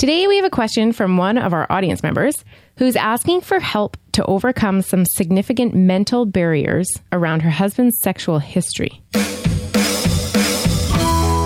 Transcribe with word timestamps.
Today, 0.00 0.26
we 0.26 0.36
have 0.36 0.46
a 0.46 0.50
question 0.50 0.94
from 0.94 1.18
one 1.18 1.36
of 1.36 1.52
our 1.52 1.66
audience 1.70 2.02
members 2.02 2.42
who's 2.78 2.96
asking 2.96 3.42
for 3.42 3.60
help 3.60 3.98
to 4.12 4.24
overcome 4.24 4.80
some 4.80 5.04
significant 5.04 5.74
mental 5.74 6.24
barriers 6.24 6.88
around 7.12 7.42
her 7.42 7.50
husband's 7.50 8.00
sexual 8.00 8.38
history. 8.38 9.02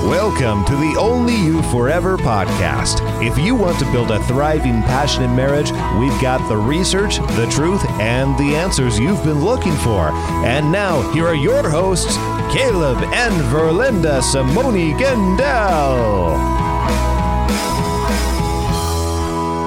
Welcome 0.07 0.65
to 0.67 0.77
the 0.77 0.95
Only 1.01 1.35
You 1.35 1.63
Forever 1.65 2.17
podcast. 2.17 3.01
If 3.27 3.37
you 3.39 3.57
want 3.57 3.81
to 3.81 3.91
build 3.91 4.13
a 4.13 4.23
thriving, 4.29 4.83
passionate 4.83 5.35
marriage, 5.35 5.73
we've 5.99 6.23
got 6.23 6.49
the 6.49 6.57
research, 6.57 7.17
the 7.17 7.49
truth, 7.51 7.85
and 7.99 8.39
the 8.39 8.55
answers 8.55 9.01
you've 9.01 9.25
been 9.25 9.45
looking 9.45 9.75
for. 9.79 10.13
And 10.47 10.71
now, 10.71 11.03
here 11.11 11.27
are 11.27 11.35
your 11.35 11.69
hosts, 11.69 12.17
Caleb 12.55 12.99
and 12.99 13.35
Verlinda 13.51 14.23
Simone 14.23 14.97
Gendel. 14.97 16.64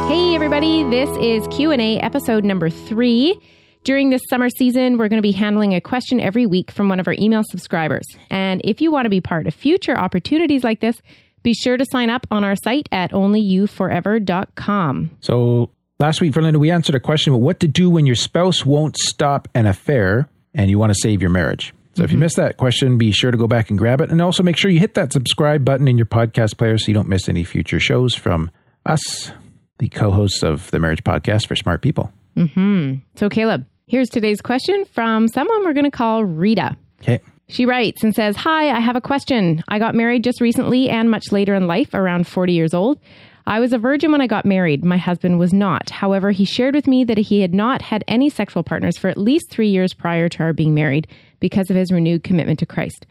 Hey 0.08 0.36
everybody, 0.36 0.86
this 0.86 1.09
is 1.18 1.45
Q&A 1.50 2.00
episode 2.00 2.45
number 2.45 2.70
3. 2.70 3.38
During 3.84 4.09
this 4.09 4.22
summer 4.30 4.50
season, 4.50 4.98
we're 4.98 5.09
going 5.09 5.18
to 5.18 5.22
be 5.22 5.34
handling 5.34 5.76
a 5.76 5.81
question 5.81 6.22
every 6.22 6.45
week 6.45 6.72
from 6.72 6.88
one 6.88 7.02
of 7.02 7.09
our 7.09 7.16
email 7.20 7.44
subscribers. 7.44 8.05
And 8.30 8.62
if 8.64 8.80
you 8.80 8.90
want 8.90 9.04
to 9.04 9.09
be 9.09 9.20
part 9.20 9.48
of 9.48 9.54
future 9.54 9.98
opportunities 9.98 10.64
like 10.64 10.80
this, 10.80 11.02
be 11.44 11.54
sure 11.54 11.76
to 11.76 11.84
sign 11.91 12.09
up 12.09 12.26
on 12.31 12.45
our 12.45 12.55
site 12.55 12.88
at 12.90 13.12
onlyyouforever.com. 13.12 15.12
So 15.20 15.72
last 16.00 16.22
week, 16.22 16.31
Verlinda, 16.31 16.55
we 16.55 16.72
answered 16.72 16.95
a 16.95 17.02
question 17.02 17.34
about 17.34 17.42
what 17.42 17.59
to 17.59 17.67
do 17.67 17.89
when 17.89 18.05
your 18.05 18.16
spouse 18.16 18.66
won't 18.66 18.95
stop 18.95 19.50
an 19.55 19.66
affair 19.66 20.30
and 20.53 20.70
you 20.70 20.80
want 20.80 20.92
to 20.92 21.00
save 21.02 21.22
your 21.22 21.31
marriage. 21.31 21.73
So 21.95 22.03
if 22.03 22.12
you 22.12 22.16
mm-hmm. 22.16 22.22
missed 22.22 22.38
that 22.38 22.55
question, 22.55 22.98
be 22.98 23.12
sure 23.12 23.31
to 23.31 23.38
go 23.38 23.48
back 23.48 23.70
and 23.70 23.78
grab 23.78 24.00
it. 24.00 24.09
And 24.09 24.22
also 24.22 24.42
make 24.42 24.55
sure 24.55 24.72
you 24.72 24.80
hit 24.80 24.94
that 24.94 25.12
subscribe 25.12 25.66
button 25.66 25.89
in 25.89 25.98
your 25.98 26.05
podcast 26.05 26.58
player 26.58 26.78
so 26.78 26.88
you 26.88 26.94
don't 26.94 27.09
miss 27.09 27.28
any 27.28 27.44
future 27.44 27.81
shows 27.81 28.16
from 28.16 28.52
us, 28.86 29.34
the 29.80 29.90
co 29.90 30.12
hosts 30.12 30.44
of 30.44 30.70
the 30.72 30.80
Marriage 30.80 31.04
Podcast 31.04 31.48
for 31.48 31.55
Smart 31.55 31.81
People. 31.81 32.12
Mm-hmm. 32.36 32.95
So 33.16 33.30
Caleb, 33.30 33.66
here's 33.88 34.09
today's 34.09 34.42
question 34.42 34.86
from 34.86 35.28
someone 35.28 35.64
we're 35.64 35.73
going 35.73 35.86
to 35.86 35.92
call 35.92 36.23
Rita. 36.23 36.75
Okay. 37.02 37.22
She 37.50 37.66
writes 37.66 38.03
and 38.03 38.14
says, 38.14 38.36
Hi, 38.36 38.70
I 38.70 38.80
have 38.80 38.95
a 38.95 39.02
question. 39.02 39.64
I 39.67 39.80
got 39.80 39.95
married 39.95 40.23
just 40.23 40.42
recently 40.42 40.89
and 40.89 41.09
much 41.09 41.31
later 41.31 41.55
in 41.55 41.67
life, 41.67 41.94
around 41.94 42.28
40 42.28 42.53
years 42.53 42.73
old. 42.73 43.00
I 43.45 43.61
was 43.61 43.72
a 43.72 43.78
virgin 43.78 44.11
when 44.11 44.20
I 44.20 44.28
got 44.28 44.45
married. 44.45 44.83
My 44.83 44.98
husband 44.98 45.39
was 45.39 45.53
not. 45.53 45.89
However, 45.89 46.31
he 46.31 46.44
shared 46.44 46.75
with 46.75 46.86
me 46.86 47.05
that 47.05 47.17
he 47.17 47.39
had 47.39 47.53
not 47.53 47.81
had 47.81 48.03
any 48.05 48.30
sexual 48.30 48.61
partners 48.61 48.98
for 48.98 49.08
at 49.08 49.17
least 49.17 49.50
three 49.50 49.70
years 49.70 49.94
prior 49.94 50.28
to 50.28 50.44
our 50.44 50.52
being 50.52 50.73
married 50.73 51.08
because 51.39 51.70
of 51.70 51.78
his 51.78 51.89
renewed 51.89 52.25
commitment 52.25 52.59
to 52.59 52.66
Christ. 52.66 53.05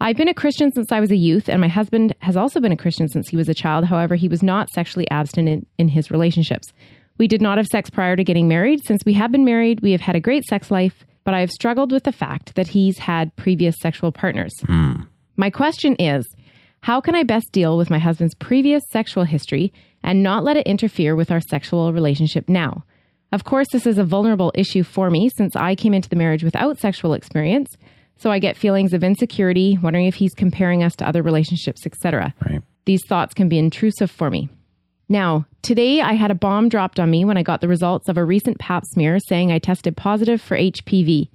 I've 0.00 0.16
been 0.16 0.28
a 0.28 0.34
Christian 0.34 0.70
since 0.70 0.92
I 0.92 1.00
was 1.00 1.10
a 1.10 1.16
youth, 1.16 1.48
and 1.48 1.60
my 1.60 1.68
husband 1.68 2.14
has 2.20 2.36
also 2.36 2.60
been 2.60 2.72
a 2.72 2.76
Christian 2.76 3.08
since 3.08 3.28
he 3.28 3.36
was 3.36 3.48
a 3.48 3.54
child. 3.54 3.84
However, 3.84 4.14
he 4.14 4.28
was 4.28 4.42
not 4.42 4.70
sexually 4.70 5.10
abstinent 5.10 5.66
in 5.76 5.88
his 5.88 6.10
relationships. 6.10 6.72
We 7.18 7.26
did 7.26 7.42
not 7.42 7.58
have 7.58 7.66
sex 7.66 7.90
prior 7.90 8.14
to 8.14 8.22
getting 8.22 8.46
married. 8.46 8.84
Since 8.84 9.02
we 9.04 9.14
have 9.14 9.32
been 9.32 9.44
married, 9.44 9.80
we 9.80 9.92
have 9.92 10.00
had 10.00 10.14
a 10.14 10.20
great 10.20 10.44
sex 10.44 10.70
life, 10.70 11.04
but 11.24 11.34
I 11.34 11.40
have 11.40 11.50
struggled 11.50 11.90
with 11.90 12.04
the 12.04 12.12
fact 12.12 12.54
that 12.54 12.68
he's 12.68 12.98
had 12.98 13.34
previous 13.34 13.74
sexual 13.80 14.12
partners. 14.12 14.52
Hmm. 14.66 15.02
My 15.36 15.50
question 15.50 15.96
is 15.96 16.24
how 16.82 17.00
can 17.00 17.16
I 17.16 17.24
best 17.24 17.50
deal 17.50 17.76
with 17.76 17.90
my 17.90 17.98
husband's 17.98 18.36
previous 18.36 18.84
sexual 18.90 19.24
history 19.24 19.72
and 20.04 20.22
not 20.22 20.44
let 20.44 20.56
it 20.56 20.66
interfere 20.66 21.16
with 21.16 21.32
our 21.32 21.40
sexual 21.40 21.92
relationship 21.92 22.48
now? 22.48 22.84
Of 23.32 23.44
course, 23.44 23.66
this 23.72 23.86
is 23.86 23.98
a 23.98 24.04
vulnerable 24.04 24.52
issue 24.54 24.84
for 24.84 25.10
me 25.10 25.28
since 25.36 25.54
I 25.56 25.74
came 25.74 25.92
into 25.92 26.08
the 26.08 26.16
marriage 26.16 26.44
without 26.44 26.78
sexual 26.78 27.14
experience. 27.14 27.76
So 28.18 28.30
I 28.30 28.38
get 28.38 28.56
feelings 28.56 28.92
of 28.92 29.04
insecurity, 29.04 29.78
wondering 29.80 30.06
if 30.06 30.16
he's 30.16 30.34
comparing 30.34 30.82
us 30.82 30.96
to 30.96 31.08
other 31.08 31.22
relationships, 31.22 31.86
etc. 31.86 32.34
Right. 32.44 32.62
These 32.84 33.02
thoughts 33.08 33.34
can 33.34 33.48
be 33.48 33.58
intrusive 33.58 34.10
for 34.10 34.30
me. 34.30 34.48
Now, 35.08 35.46
today 35.62 36.00
I 36.00 36.14
had 36.14 36.30
a 36.30 36.34
bomb 36.34 36.68
dropped 36.68 37.00
on 37.00 37.10
me 37.10 37.24
when 37.24 37.38
I 37.38 37.42
got 37.42 37.60
the 37.60 37.68
results 37.68 38.08
of 38.08 38.18
a 38.18 38.24
recent 38.24 38.58
pap 38.58 38.84
smear 38.84 39.18
saying 39.28 39.50
I 39.50 39.58
tested 39.58 39.96
positive 39.96 40.42
for 40.42 40.56
HPV. 40.56 41.30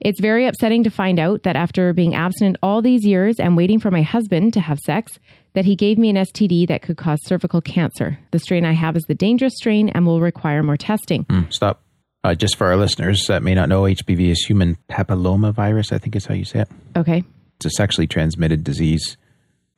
It's 0.00 0.20
very 0.20 0.46
upsetting 0.46 0.84
to 0.84 0.90
find 0.90 1.18
out 1.18 1.44
that 1.44 1.56
after 1.56 1.92
being 1.92 2.14
abstinent 2.14 2.56
all 2.62 2.82
these 2.82 3.04
years 3.04 3.38
and 3.38 3.56
waiting 3.56 3.80
for 3.80 3.90
my 3.90 4.02
husband 4.02 4.52
to 4.54 4.60
have 4.60 4.78
sex, 4.80 5.18
that 5.54 5.64
he 5.64 5.74
gave 5.74 5.96
me 5.98 6.10
an 6.10 6.16
STD 6.16 6.68
that 6.68 6.82
could 6.82 6.98
cause 6.98 7.18
cervical 7.24 7.60
cancer. 7.60 8.18
The 8.30 8.38
strain 8.38 8.64
I 8.64 8.72
have 8.72 8.96
is 8.96 9.04
the 9.04 9.14
dangerous 9.14 9.54
strain 9.56 9.88
and 9.88 10.04
will 10.04 10.20
require 10.20 10.62
more 10.62 10.76
testing. 10.76 11.24
Mm, 11.24 11.52
Stop. 11.52 11.82
Uh, 12.26 12.34
just 12.34 12.56
for 12.56 12.66
our 12.66 12.76
listeners 12.76 13.26
that 13.28 13.44
may 13.44 13.54
not 13.54 13.68
know, 13.68 13.82
HPV 13.82 14.30
is 14.30 14.44
human 14.44 14.76
papilloma 14.90 15.54
virus, 15.54 15.92
I 15.92 15.98
think 15.98 16.16
is 16.16 16.26
how 16.26 16.34
you 16.34 16.44
say 16.44 16.60
it. 16.62 16.68
Okay. 16.96 17.22
It's 17.56 17.66
a 17.66 17.70
sexually 17.70 18.08
transmitted 18.08 18.64
disease 18.64 19.16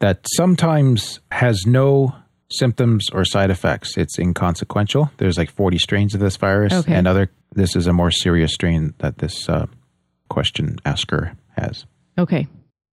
that 0.00 0.24
sometimes 0.34 1.20
has 1.30 1.66
no 1.66 2.14
symptoms 2.50 3.10
or 3.12 3.26
side 3.26 3.50
effects. 3.50 3.98
It's 3.98 4.18
inconsequential. 4.18 5.10
There's 5.18 5.36
like 5.36 5.50
40 5.50 5.76
strains 5.76 6.14
of 6.14 6.20
this 6.20 6.36
virus, 6.38 6.72
Okay. 6.72 6.94
and 6.94 7.06
other. 7.06 7.30
This 7.52 7.76
is 7.76 7.86
a 7.86 7.92
more 7.92 8.10
serious 8.10 8.54
strain 8.54 8.94
that 8.98 9.18
this 9.18 9.46
uh, 9.46 9.66
question 10.30 10.78
asker 10.86 11.36
has. 11.58 11.84
Okay. 12.16 12.46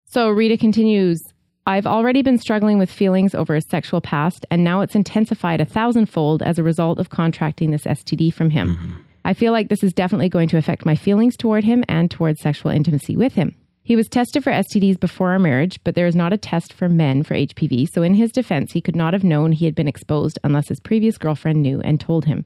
So 0.06 0.30
Rita 0.30 0.56
continues 0.58 1.20
I've 1.68 1.86
already 1.86 2.22
been 2.22 2.38
struggling 2.38 2.80
with 2.80 2.90
feelings 2.90 3.36
over 3.36 3.54
a 3.56 3.62
sexual 3.62 4.00
past, 4.00 4.46
and 4.50 4.64
now 4.64 4.80
it's 4.80 4.96
intensified 4.96 5.60
a 5.60 5.66
thousandfold 5.66 6.42
as 6.42 6.58
a 6.58 6.64
result 6.64 7.00
of 7.00 7.10
contracting 7.10 7.72
this 7.72 7.84
STD 7.84 8.34
from 8.34 8.50
him. 8.50 9.06
I 9.24 9.34
feel 9.34 9.52
like 9.52 9.70
this 9.70 9.84
is 9.84 9.94
definitely 9.94 10.30
going 10.30 10.50
to 10.50 10.58
affect 10.58 10.86
my 10.86 10.96
feelings 10.96 11.38
toward 11.38 11.64
him 11.64 11.84
and 11.88 12.10
towards 12.10 12.42
sexual 12.42 12.72
intimacy 12.72 13.16
with 13.16 13.34
him. 13.34 13.56
He 13.84 13.96
was 13.96 14.08
tested 14.08 14.44
for 14.44 14.52
STDs 14.52 15.00
before 15.00 15.32
our 15.32 15.40
marriage, 15.40 15.80
but 15.84 15.96
there 15.96 16.08
is 16.08 16.16
not 16.16 16.34
a 16.34 16.38
test 16.38 16.72
for 16.72 16.88
men 16.88 17.24
for 17.24 17.34
HPV, 17.34 17.90
so 17.92 18.04
in 18.04 18.14
his 18.14 18.32
defense, 18.32 18.72
he 18.72 18.82
could 18.82 18.96
not 18.96 19.14
have 19.14 19.24
known 19.24 19.52
he 19.52 19.66
had 19.66 19.76
been 19.76 19.88
exposed 19.88 20.38
unless 20.44 20.70
his 20.70 20.80
previous 20.80 21.18
girlfriend 21.18 21.62
knew 21.62 21.82
and 21.82 22.00
told 22.00 22.26
him. 22.26 22.46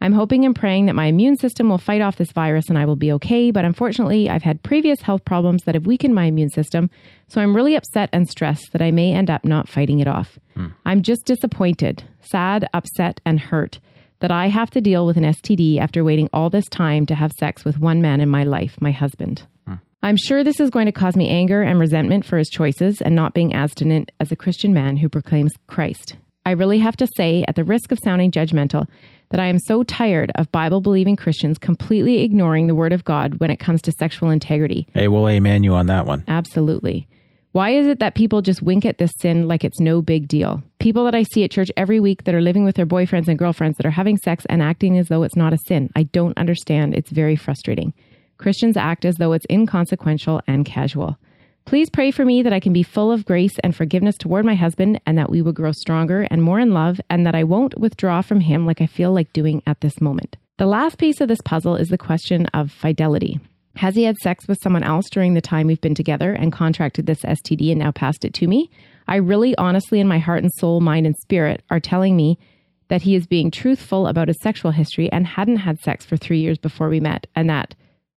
I'm 0.00 0.12
hoping 0.12 0.44
and 0.44 0.54
praying 0.54 0.86
that 0.86 0.94
my 0.94 1.06
immune 1.06 1.36
system 1.36 1.68
will 1.68 1.78
fight 1.78 2.00
off 2.00 2.16
this 2.16 2.30
virus 2.30 2.68
and 2.68 2.78
I 2.78 2.84
will 2.84 2.94
be 2.94 3.10
okay, 3.12 3.50
but 3.50 3.64
unfortunately, 3.64 4.30
I've 4.30 4.44
had 4.44 4.62
previous 4.62 5.00
health 5.00 5.24
problems 5.24 5.64
that 5.64 5.74
have 5.74 5.86
weakened 5.86 6.14
my 6.14 6.26
immune 6.26 6.50
system, 6.50 6.88
so 7.26 7.40
I'm 7.40 7.56
really 7.56 7.74
upset 7.74 8.08
and 8.12 8.28
stressed 8.28 8.70
that 8.72 8.82
I 8.82 8.92
may 8.92 9.12
end 9.12 9.28
up 9.28 9.44
not 9.44 9.68
fighting 9.68 9.98
it 9.98 10.06
off. 10.06 10.38
Hmm. 10.54 10.68
I'm 10.86 11.02
just 11.02 11.26
disappointed, 11.26 12.04
sad, 12.20 12.68
upset, 12.72 13.20
and 13.26 13.40
hurt 13.40 13.80
that 14.20 14.30
I 14.30 14.48
have 14.48 14.70
to 14.70 14.80
deal 14.80 15.06
with 15.06 15.16
an 15.16 15.24
STD 15.24 15.78
after 15.78 16.04
waiting 16.04 16.28
all 16.32 16.50
this 16.50 16.68
time 16.68 17.06
to 17.06 17.14
have 17.14 17.32
sex 17.32 17.64
with 17.64 17.78
one 17.78 18.02
man 18.02 18.20
in 18.20 18.28
my 18.28 18.44
life, 18.44 18.76
my 18.80 18.90
husband. 18.90 19.42
Hmm. 19.66 19.74
I'm 20.02 20.16
sure 20.16 20.42
this 20.42 20.60
is 20.60 20.70
going 20.70 20.86
to 20.86 20.92
cause 20.92 21.16
me 21.16 21.28
anger 21.28 21.62
and 21.62 21.78
resentment 21.78 22.24
for 22.24 22.38
his 22.38 22.48
choices 22.48 23.00
and 23.00 23.14
not 23.14 23.34
being 23.34 23.54
abstinent 23.54 24.10
as 24.20 24.32
a 24.32 24.36
Christian 24.36 24.72
man 24.72 24.96
who 24.96 25.08
proclaims 25.08 25.52
Christ. 25.66 26.16
I 26.46 26.52
really 26.52 26.78
have 26.78 26.96
to 26.96 27.08
say, 27.16 27.44
at 27.46 27.56
the 27.56 27.64
risk 27.64 27.92
of 27.92 27.98
sounding 28.02 28.30
judgmental, 28.30 28.86
that 29.30 29.40
I 29.40 29.48
am 29.48 29.58
so 29.58 29.82
tired 29.82 30.32
of 30.34 30.50
Bible 30.50 30.80
believing 30.80 31.16
Christians 31.16 31.58
completely 31.58 32.22
ignoring 32.22 32.66
the 32.66 32.74
Word 32.74 32.92
of 32.92 33.04
God 33.04 33.38
when 33.40 33.50
it 33.50 33.58
comes 33.58 33.82
to 33.82 33.92
sexual 33.92 34.30
integrity. 34.30 34.86
Hey, 34.94 35.08
we'll 35.08 35.28
amen 35.28 35.62
you 35.62 35.74
on 35.74 35.86
that 35.86 36.06
one. 36.06 36.24
Absolutely. 36.26 37.06
Why 37.52 37.70
is 37.70 37.86
it 37.86 37.98
that 38.00 38.14
people 38.14 38.42
just 38.42 38.62
wink 38.62 38.84
at 38.84 38.98
this 38.98 39.10
sin 39.20 39.48
like 39.48 39.64
it's 39.64 39.80
no 39.80 40.02
big 40.02 40.28
deal? 40.28 40.62
People 40.80 41.04
that 41.04 41.14
I 41.14 41.22
see 41.22 41.44
at 41.44 41.50
church 41.50 41.70
every 41.78 41.98
week 41.98 42.24
that 42.24 42.34
are 42.34 42.42
living 42.42 42.64
with 42.64 42.76
their 42.76 42.86
boyfriends 42.86 43.26
and 43.26 43.38
girlfriends 43.38 43.78
that 43.78 43.86
are 43.86 43.90
having 43.90 44.18
sex 44.18 44.44
and 44.50 44.62
acting 44.62 44.98
as 44.98 45.08
though 45.08 45.22
it's 45.22 45.36
not 45.36 45.54
a 45.54 45.58
sin. 45.66 45.90
I 45.96 46.02
don't 46.02 46.36
understand. 46.36 46.94
It's 46.94 47.10
very 47.10 47.36
frustrating. 47.36 47.94
Christians 48.36 48.76
act 48.76 49.06
as 49.06 49.16
though 49.16 49.32
it's 49.32 49.46
inconsequential 49.48 50.42
and 50.46 50.66
casual. 50.66 51.16
Please 51.64 51.88
pray 51.90 52.10
for 52.10 52.24
me 52.24 52.42
that 52.42 52.52
I 52.52 52.60
can 52.60 52.72
be 52.72 52.82
full 52.82 53.10
of 53.10 53.24
grace 53.24 53.58
and 53.64 53.74
forgiveness 53.74 54.16
toward 54.16 54.44
my 54.44 54.54
husband 54.54 55.00
and 55.06 55.16
that 55.16 55.30
we 55.30 55.40
will 55.42 55.52
grow 55.52 55.72
stronger 55.72 56.26
and 56.30 56.42
more 56.42 56.60
in 56.60 56.72
love 56.72 57.00
and 57.08 57.26
that 57.26 57.34
I 57.34 57.44
won't 57.44 57.78
withdraw 57.78 58.20
from 58.20 58.40
him 58.40 58.66
like 58.66 58.80
I 58.80 58.86
feel 58.86 59.12
like 59.12 59.32
doing 59.32 59.62
at 59.66 59.80
this 59.80 60.00
moment. 60.00 60.36
The 60.58 60.66
last 60.66 60.98
piece 60.98 61.20
of 61.20 61.28
this 61.28 61.40
puzzle 61.44 61.76
is 61.76 61.88
the 61.88 61.98
question 61.98 62.46
of 62.54 62.70
fidelity. 62.70 63.40
Has 63.78 63.94
he 63.94 64.02
had 64.02 64.18
sex 64.18 64.48
with 64.48 64.58
someone 64.60 64.82
else 64.82 65.08
during 65.08 65.34
the 65.34 65.40
time 65.40 65.68
we've 65.68 65.80
been 65.80 65.94
together 65.94 66.32
and 66.32 66.52
contracted 66.52 67.06
this 67.06 67.22
STD 67.22 67.70
and 67.70 67.78
now 67.78 67.92
passed 67.92 68.24
it 68.24 68.34
to 68.34 68.48
me? 68.48 68.72
I 69.06 69.16
really 69.16 69.56
honestly, 69.56 70.00
in 70.00 70.08
my 70.08 70.18
heart 70.18 70.42
and 70.42 70.52
soul, 70.54 70.80
mind 70.80 71.06
and 71.06 71.14
spirit, 71.16 71.62
are 71.70 71.78
telling 71.78 72.16
me 72.16 72.40
that 72.88 73.02
he 73.02 73.14
is 73.14 73.28
being 73.28 73.52
truthful 73.52 74.08
about 74.08 74.26
his 74.26 74.42
sexual 74.42 74.72
history 74.72 75.08
and 75.12 75.28
hadn't 75.28 75.58
had 75.58 75.78
sex 75.78 76.04
for 76.04 76.16
three 76.16 76.40
years 76.40 76.58
before 76.58 76.88
we 76.88 76.98
met, 76.98 77.28
and 77.36 77.48
that 77.50 77.76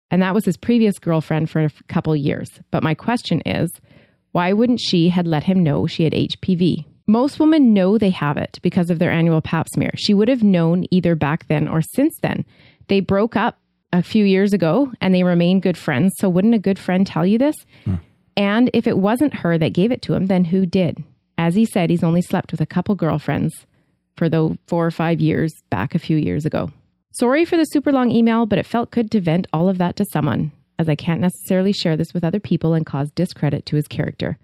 and 0.10 0.24
that 0.24 0.34
was 0.34 0.46
his 0.46 0.58
previous 0.58 0.98
girlfriend 0.98 1.48
for 1.52 1.66
a 1.66 1.72
couple 1.88 2.16
years. 2.16 2.50
But 2.72 2.82
my 2.82 2.96
question 2.96 3.44
is, 3.46 3.70
why 4.32 4.54
wouldn't 4.54 4.82
she 4.82 5.10
had 5.10 5.28
let 5.28 5.44
him 5.44 5.62
know 5.62 5.86
she 5.86 6.06
had 6.06 6.14
HPV? 6.14 6.86
Most 7.06 7.40
women 7.40 7.72
know 7.72 8.00
they 8.00 8.10
have 8.10 8.38
it 8.38 8.58
because 8.64 8.90
of 8.90 8.98
their 8.98 9.12
annual 9.12 9.42
pap 9.42 9.70
smear. 9.70 9.92
She 9.96 10.16
would 10.16 10.28
have 10.28 10.42
known 10.42 10.86
either 10.90 11.14
back 11.14 11.48
then 11.50 11.68
or 11.68 11.84
since 11.84 12.18
then. 12.24 12.46
They 12.88 13.00
broke 13.00 13.36
up 13.36 13.61
a 13.94 14.02
few 14.02 14.26
years 14.26 14.54
ago 14.54 14.92
and 15.02 15.14
they 15.14 15.24
remain 15.24 15.60
good 15.60 15.78
friends. 15.78 16.14
So 16.18 16.30
wouldn't 16.30 16.56
a 16.56 16.60
good 16.60 16.80
friend 16.80 17.06
tell 17.06 17.26
you 17.26 17.38
this? 17.38 17.56
Hmm. 17.86 17.96
And 18.38 18.70
if 18.74 18.88
it 18.88 18.98
wasn't 18.98 19.34
her 19.36 19.58
that 19.58 19.74
gave 19.74 19.92
it 19.92 20.02
to 20.04 20.14
him, 20.14 20.28
then 20.28 20.46
who 20.46 20.66
did? 20.66 21.04
As 21.38 21.56
he 21.56 21.66
said, 21.66 21.90
he's 21.90 22.04
only 22.04 22.22
slept 22.22 22.52
with 22.52 22.62
a 22.62 22.66
couple 22.66 22.96
girlfriends 22.96 23.66
for 24.16 24.30
the 24.30 24.58
four 24.68 24.86
or 24.86 24.92
five 24.92 25.20
years 25.20 25.54
back 25.70 25.96
a 25.96 26.00
few 26.00 26.18
years 26.18 26.46
ago. 26.46 26.72
Sorry 27.12 27.44
for 27.44 27.58
the 27.58 27.66
super 27.66 27.92
long 27.92 28.10
email, 28.10 28.46
but 28.46 28.60
it 28.60 28.66
felt 28.66 28.92
good 28.92 29.12
to 29.12 29.20
vent 29.22 29.48
all 29.52 29.68
of 29.68 29.80
that 29.80 29.98
to 29.98 30.06
someone, 30.06 30.52
as 30.80 30.88
I 30.88 30.96
can't 30.96 31.20
necessarily 31.20 31.74
share 31.74 31.98
this 31.98 32.14
with 32.14 32.24
other 32.24 32.40
people 32.40 32.74
and 32.74 32.86
cause 32.86 33.12
discredit 33.12 33.66
to 33.68 33.76
his 33.76 33.88
character. 33.88 34.38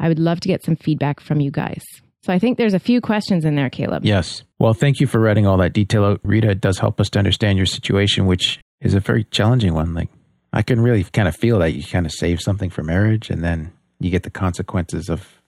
I 0.00 0.08
would 0.08 0.18
love 0.18 0.40
to 0.40 0.48
get 0.48 0.64
some 0.64 0.76
feedback 0.76 1.20
from 1.20 1.40
you 1.40 1.50
guys. 1.50 1.82
So 2.24 2.32
I 2.32 2.38
think 2.38 2.58
there's 2.58 2.74
a 2.74 2.80
few 2.80 3.00
questions 3.00 3.44
in 3.44 3.54
there, 3.54 3.70
Caleb. 3.70 4.04
Yes. 4.04 4.42
Well, 4.58 4.74
thank 4.74 5.00
you 5.00 5.06
for 5.06 5.20
writing 5.20 5.46
all 5.46 5.56
that 5.58 5.72
detail 5.72 6.04
out, 6.04 6.20
Rita. 6.24 6.50
It 6.50 6.60
does 6.60 6.78
help 6.78 7.00
us 7.00 7.08
to 7.10 7.18
understand 7.18 7.56
your 7.56 7.66
situation, 7.66 8.26
which 8.26 8.58
is 8.80 8.94
a 8.94 9.00
very 9.00 9.24
challenging 9.24 9.74
one. 9.74 9.94
Like, 9.94 10.08
I 10.52 10.62
can 10.62 10.80
really 10.80 11.04
kind 11.04 11.28
of 11.28 11.36
feel 11.36 11.58
that 11.58 11.72
you 11.72 11.82
kind 11.82 12.06
of 12.06 12.12
save 12.12 12.40
something 12.40 12.70
for 12.70 12.82
marriage 12.82 13.30
and 13.30 13.42
then 13.42 13.72
you 14.00 14.10
get 14.10 14.22
the 14.22 14.30
consequences 14.30 15.08
of 15.08 15.40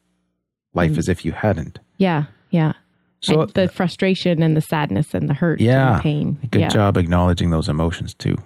life 0.74 0.92
mm. 0.92 0.98
as 0.98 1.08
if 1.08 1.24
you 1.24 1.32
hadn't. 1.32 1.78
Yeah, 1.96 2.24
yeah. 2.50 2.72
So, 3.20 3.42
And 3.42 3.50
the 3.50 3.68
frustration 3.68 4.42
and 4.42 4.56
the 4.56 4.62
sadness 4.62 5.14
and 5.14 5.28
the 5.28 5.34
hurt 5.34 5.60
yeah, 5.60 5.88
and 5.88 5.98
the 5.98 6.02
pain. 6.02 6.38
good 6.50 6.60
yeah. 6.62 6.68
job 6.68 6.96
acknowledging 6.96 7.50
those 7.50 7.68
emotions 7.68 8.14
too. 8.14 8.36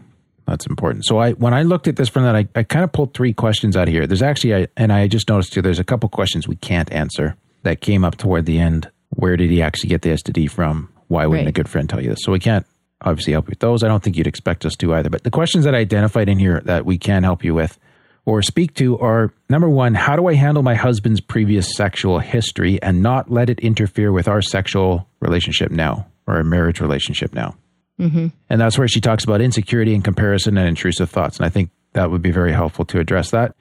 That's 0.47 0.67
important. 0.67 1.07
So 1.07 1.19
I, 1.19 1.33
when 1.33 1.55
I 1.55 1.63
looked 1.63 1.89
at 1.89 1.97
this 1.97 2.09
from 2.09 2.25
that, 2.25 2.37
I, 2.37 2.47
I 2.55 2.65
kind 2.65 2.85
of 2.85 2.93
pulled 2.93 3.15
three 3.15 3.33
questions 3.33 3.77
out 3.77 3.89
of 3.89 3.95
here. 3.95 4.07
There's 4.07 4.23
actually, 4.23 4.53
a, 4.53 4.69
and 4.77 4.93
I 4.93 5.07
just 5.09 5.29
noticed 5.29 5.53
too, 5.53 5.63
there's 5.63 5.79
a 5.79 5.85
couple 5.85 6.09
questions 6.09 6.47
we 6.47 6.57
can't 6.57 6.93
answer 6.93 7.37
that 7.63 7.81
came 7.81 8.05
up 8.05 8.17
toward 8.17 8.45
the 8.45 8.59
end. 8.59 8.91
Where 9.11 9.37
did 9.37 9.51
he 9.51 9.63
actually 9.63 9.91
get 9.91 10.03
the 10.03 10.11
STD 10.11 10.51
from? 10.51 10.93
Why 11.09 11.27
wouldn't 11.27 11.49
a 11.49 11.53
good 11.53 11.69
friend 11.69 11.89
tell 11.89 12.03
you 12.03 12.11
this? 12.11 12.21
So 12.23 12.33
we 12.33 12.41
can't 12.41 12.67
obviously 13.05 13.33
help 13.33 13.47
you 13.47 13.51
with 13.51 13.61
those. 13.61 13.85
I 13.85 13.89
don't 13.89 14.03
think 14.03 14.17
you'd 14.17 14.27
expect 14.27 14.67
us 14.67 14.75
to 14.77 14.95
either. 14.95 15.11
But 15.11 15.23
the 15.23 15.31
questions 15.31 15.65
that 15.65 15.75
I 15.75 15.79
identified 15.79 16.29
in 16.29 16.39
here 16.39 16.61
that 16.65 16.85
we 16.85 16.99
can 16.99 17.23
help 17.23 17.45
you 17.45 17.55
with 17.55 17.79
or 18.27 18.43
speak 18.43 18.75
to 18.75 18.99
are 18.99 19.33
number 19.49 19.69
one, 19.69 19.95
how 19.95 20.17
do 20.17 20.27
I 20.27 20.35
handle 20.35 20.63
my 20.63 20.75
husband's 20.75 21.21
previous 21.21 21.77
sexual 21.77 22.19
history 22.19 22.83
and 22.83 23.03
not 23.03 23.31
let 23.31 23.51
it 23.51 23.61
interfere 23.61 24.11
with 24.13 24.27
our 24.27 24.41
sexual 24.41 25.07
relationship 25.21 25.71
now 25.71 26.07
or 26.27 26.37
our 26.37 26.45
marriage 26.45 26.81
relationship 26.81 27.35
now? 27.35 27.55
Mm-hmm. 28.01 28.29
And 28.51 28.61
that's 28.61 28.79
where 28.79 28.89
she 28.89 29.01
talks 29.01 29.25
about 29.25 29.41
insecurity 29.41 29.95
and 29.95 30.03
comparison 30.03 30.57
and 30.59 30.67
intrusive 30.67 31.11
thoughts. 31.11 31.37
And 31.37 31.47
I 31.47 31.49
think 31.49 31.71
that 31.93 32.11
would 32.11 32.23
be 32.23 32.33
very 32.33 32.53
helpful 32.53 32.85
to 32.87 32.99
address 32.99 33.31
that, 33.31 33.55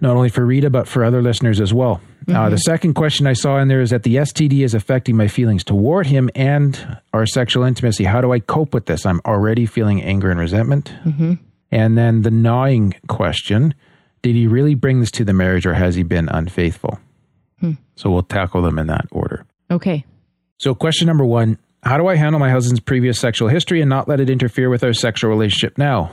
not 0.00 0.16
only 0.16 0.28
for 0.28 0.44
Rita, 0.44 0.70
but 0.70 0.88
for 0.88 1.04
other 1.04 1.22
listeners 1.22 1.60
as 1.60 1.74
well. 1.74 2.00
Uh, 2.28 2.48
the 2.48 2.56
mm-hmm. 2.56 2.56
second 2.56 2.94
question 2.94 3.26
I 3.26 3.32
saw 3.32 3.58
in 3.58 3.68
there 3.68 3.80
is 3.80 3.90
that 3.90 4.02
the 4.02 4.16
STD 4.16 4.64
is 4.64 4.74
affecting 4.74 5.16
my 5.16 5.26
feelings 5.26 5.64
toward 5.64 6.06
him 6.06 6.30
and 6.34 6.98
our 7.12 7.26
sexual 7.26 7.64
intimacy. 7.64 8.04
How 8.04 8.20
do 8.20 8.32
I 8.32 8.40
cope 8.40 8.72
with 8.72 8.86
this? 8.86 9.04
I'm 9.04 9.20
already 9.24 9.66
feeling 9.66 10.02
anger 10.02 10.30
and 10.30 10.38
resentment. 10.38 10.92
Mm-hmm. 11.04 11.34
And 11.70 11.98
then 11.98 12.22
the 12.22 12.30
gnawing 12.30 12.94
question 13.08 13.74
Did 14.22 14.34
he 14.34 14.46
really 14.46 14.74
bring 14.74 15.00
this 15.00 15.10
to 15.12 15.24
the 15.24 15.32
marriage 15.32 15.66
or 15.66 15.74
has 15.74 15.94
he 15.94 16.02
been 16.02 16.28
unfaithful? 16.28 16.98
Hmm. 17.58 17.72
So 17.96 18.10
we'll 18.10 18.22
tackle 18.22 18.62
them 18.62 18.78
in 18.78 18.86
that 18.88 19.06
order. 19.10 19.44
Okay. 19.70 20.04
So, 20.58 20.74
question 20.74 21.06
number 21.06 21.24
one 21.24 21.58
How 21.82 21.96
do 21.96 22.06
I 22.06 22.16
handle 22.16 22.38
my 22.38 22.50
husband's 22.50 22.80
previous 22.80 23.18
sexual 23.18 23.48
history 23.48 23.80
and 23.80 23.88
not 23.88 24.08
let 24.08 24.20
it 24.20 24.28
interfere 24.28 24.68
with 24.68 24.84
our 24.84 24.92
sexual 24.92 25.30
relationship 25.30 25.78
now? 25.78 26.12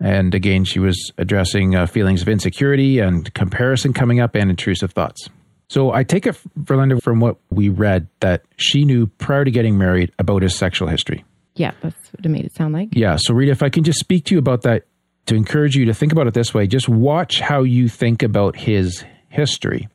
And 0.00 0.34
again, 0.34 0.64
she 0.64 0.78
was 0.78 1.12
addressing 1.18 1.74
uh, 1.74 1.86
feelings 1.86 2.22
of 2.22 2.28
insecurity 2.28 2.98
and 2.98 3.32
comparison 3.34 3.92
coming 3.92 4.18
up 4.18 4.34
and 4.34 4.50
intrusive 4.50 4.92
thoughts. 4.92 5.28
So, 5.68 5.92
I 5.92 6.02
take 6.02 6.26
it, 6.26 6.36
Verlinda, 6.58 7.00
from 7.00 7.20
what 7.20 7.36
we 7.50 7.68
read 7.68 8.08
that 8.20 8.42
she 8.56 8.84
knew 8.84 9.06
prior 9.06 9.44
to 9.44 9.50
getting 9.52 9.78
married 9.78 10.10
about 10.18 10.42
his 10.42 10.56
sexual 10.56 10.88
history. 10.88 11.24
Yeah, 11.54 11.72
that's 11.80 12.12
what 12.12 12.24
it 12.24 12.28
made 12.28 12.44
it 12.44 12.54
sound 12.54 12.74
like. 12.74 12.88
Yeah. 12.92 13.16
So, 13.16 13.34
Rita, 13.34 13.52
if 13.52 13.62
I 13.62 13.68
can 13.68 13.84
just 13.84 14.00
speak 14.00 14.24
to 14.26 14.34
you 14.34 14.40
about 14.40 14.62
that 14.62 14.86
to 15.26 15.36
encourage 15.36 15.76
you 15.76 15.84
to 15.84 15.94
think 15.94 16.10
about 16.10 16.26
it 16.26 16.34
this 16.34 16.52
way, 16.52 16.66
just 16.66 16.88
watch 16.88 17.38
how 17.38 17.62
you 17.62 17.88
think 17.88 18.24
about 18.24 18.56
his 18.56 19.04
history. 19.28 19.88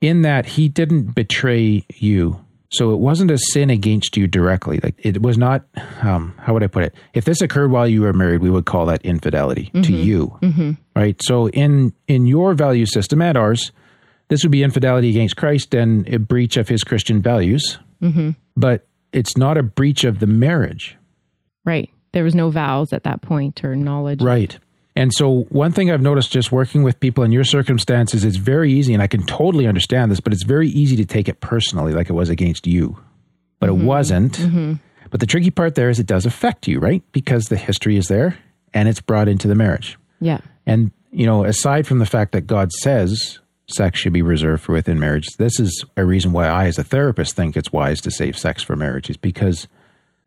In 0.00 0.22
that 0.22 0.46
he 0.46 0.68
didn't 0.68 1.14
betray 1.14 1.84
you. 1.94 2.44
So 2.72 2.92
it 2.92 2.98
wasn't 2.98 3.32
a 3.32 3.38
sin 3.38 3.68
against 3.68 4.16
you 4.16 4.28
directly. 4.28 4.78
Like 4.82 4.94
it 4.98 5.20
was 5.22 5.36
not, 5.36 5.64
um, 6.02 6.34
how 6.38 6.52
would 6.54 6.62
I 6.62 6.68
put 6.68 6.84
it? 6.84 6.94
If 7.14 7.24
this 7.24 7.40
occurred 7.40 7.72
while 7.72 7.88
you 7.88 8.02
were 8.02 8.12
married, 8.12 8.42
we 8.42 8.50
would 8.50 8.64
call 8.64 8.86
that 8.86 9.04
infidelity 9.04 9.70
to 9.72 9.80
mm-hmm. 9.80 9.94
you. 9.94 10.38
Mm-hmm. 10.40 10.70
Right. 10.94 11.20
So 11.22 11.48
in, 11.48 11.92
in 12.06 12.26
your 12.26 12.54
value 12.54 12.86
system 12.86 13.20
and 13.22 13.36
ours, 13.36 13.72
this 14.28 14.44
would 14.44 14.52
be 14.52 14.62
infidelity 14.62 15.10
against 15.10 15.36
Christ 15.36 15.74
and 15.74 16.08
a 16.08 16.20
breach 16.20 16.56
of 16.56 16.68
his 16.68 16.84
Christian 16.84 17.20
values. 17.20 17.78
Mm-hmm. 18.00 18.30
But 18.56 18.86
it's 19.12 19.36
not 19.36 19.58
a 19.58 19.64
breach 19.64 20.04
of 20.04 20.20
the 20.20 20.28
marriage. 20.28 20.96
Right. 21.64 21.90
There 22.12 22.22
was 22.22 22.36
no 22.36 22.50
vows 22.50 22.92
at 22.92 23.02
that 23.02 23.22
point 23.22 23.64
or 23.64 23.74
knowledge. 23.74 24.22
Right. 24.22 24.56
And 25.00 25.14
so, 25.14 25.44
one 25.48 25.72
thing 25.72 25.90
I've 25.90 26.02
noticed 26.02 26.30
just 26.30 26.52
working 26.52 26.82
with 26.82 27.00
people 27.00 27.24
in 27.24 27.32
your 27.32 27.42
circumstances, 27.42 28.22
it's 28.22 28.36
very 28.36 28.70
easy, 28.70 28.92
and 28.92 29.02
I 29.02 29.06
can 29.06 29.24
totally 29.24 29.66
understand 29.66 30.10
this, 30.10 30.20
but 30.20 30.34
it's 30.34 30.44
very 30.44 30.68
easy 30.68 30.94
to 30.96 31.06
take 31.06 31.26
it 31.26 31.40
personally, 31.40 31.94
like 31.94 32.10
it 32.10 32.12
was 32.12 32.28
against 32.28 32.66
you. 32.66 32.98
But 33.60 33.70
it 33.70 33.76
mm-hmm. 33.76 33.86
wasn't. 33.86 34.34
Mm-hmm. 34.34 34.74
But 35.08 35.20
the 35.20 35.26
tricky 35.26 35.50
part 35.50 35.74
there 35.74 35.88
is 35.88 35.98
it 35.98 36.06
does 36.06 36.26
affect 36.26 36.68
you, 36.68 36.80
right? 36.80 37.02
Because 37.12 37.46
the 37.46 37.56
history 37.56 37.96
is 37.96 38.08
there 38.08 38.36
and 38.74 38.90
it's 38.90 39.00
brought 39.00 39.26
into 39.26 39.48
the 39.48 39.54
marriage. 39.54 39.98
Yeah. 40.20 40.42
And, 40.66 40.92
you 41.10 41.24
know, 41.24 41.44
aside 41.46 41.86
from 41.86 41.98
the 41.98 42.04
fact 42.04 42.32
that 42.32 42.46
God 42.46 42.70
says 42.70 43.38
sex 43.70 43.98
should 43.98 44.12
be 44.12 44.20
reserved 44.20 44.62
for 44.62 44.72
within 44.72 45.00
marriage, 45.00 45.28
this 45.38 45.58
is 45.58 45.82
a 45.96 46.04
reason 46.04 46.32
why 46.32 46.46
I, 46.46 46.66
as 46.66 46.76
a 46.76 46.84
therapist, 46.84 47.34
think 47.34 47.56
it's 47.56 47.72
wise 47.72 48.02
to 48.02 48.10
save 48.10 48.36
sex 48.36 48.62
for 48.62 48.76
marriage, 48.76 49.08
is 49.08 49.16
because 49.16 49.66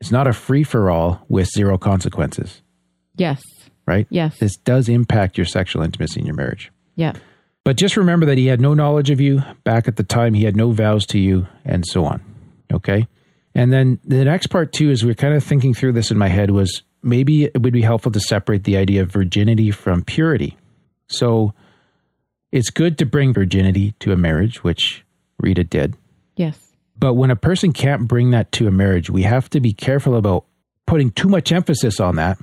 it's 0.02 0.10
not 0.10 0.26
a 0.26 0.34
free 0.34 0.64
for 0.64 0.90
all 0.90 1.24
with 1.30 1.48
zero 1.50 1.78
consequences, 1.78 2.64
Yes. 3.16 3.44
Right? 3.86 4.08
Yes. 4.10 4.38
This 4.40 4.56
does 4.58 4.90
impact 4.90 5.38
your 5.38 5.46
sexual 5.46 5.84
intimacy 5.84 6.20
in 6.20 6.26
your 6.26 6.36
marriage. 6.36 6.72
Yeah. 6.96 7.14
But 7.64 7.78
just 7.78 7.96
remember 7.96 8.26
that 8.26 8.38
he 8.38 8.48
had 8.48 8.60
no 8.60 8.74
knowledge 8.74 9.10
of 9.10 9.22
you 9.22 9.42
back 9.64 9.88
at 9.88 9.96
the 9.96 10.04
time, 10.04 10.34
he 10.34 10.44
had 10.44 10.56
no 10.56 10.72
vows 10.72 11.06
to 11.08 11.20
you, 11.20 11.48
and 11.64 11.86
so 11.86 12.06
on. 12.06 12.22
Okay. 12.74 13.08
And 13.56 13.72
then 13.72 14.00
the 14.04 14.26
next 14.26 14.48
part, 14.48 14.74
too, 14.74 14.90
is 14.90 15.06
we're 15.06 15.14
kind 15.14 15.36
of 15.36 15.44
thinking 15.44 15.74
through 15.74 15.94
this 15.94 16.12
in 16.12 16.18
my 16.18 16.28
head 16.28 16.52
was 16.52 16.84
maybe 17.02 17.46
it 17.46 17.62
would 17.62 17.74
be 17.74 17.82
helpful 17.82 18.12
to 18.12 18.20
separate 18.20 18.64
the 18.64 18.78
idea 18.78 19.02
of 19.02 19.12
virginity 19.12 19.72
from 19.72 20.04
purity. 20.04 20.58
So 21.08 21.54
it's 22.52 22.70
good 22.70 22.98
to 22.98 23.06
bring 23.06 23.34
virginity 23.34 23.94
to 24.00 24.12
a 24.12 24.18
marriage, 24.18 24.64
which 24.64 25.06
Rita 25.40 25.64
did. 25.64 25.96
Yes. 26.36 26.58
But 26.98 27.14
when 27.14 27.32
a 27.32 27.36
person 27.36 27.74
can't 27.74 28.08
bring 28.08 28.32
that 28.32 28.52
to 28.54 28.68
a 28.68 28.72
marriage, 28.72 29.10
we 29.10 29.24
have 29.24 29.50
to 29.52 29.60
be 29.60 29.74
careful 29.74 30.16
about 30.16 30.46
putting 30.86 31.12
too 31.12 31.30
much 31.30 31.52
emphasis 31.52 32.00
on 32.00 32.16
that 32.16 32.38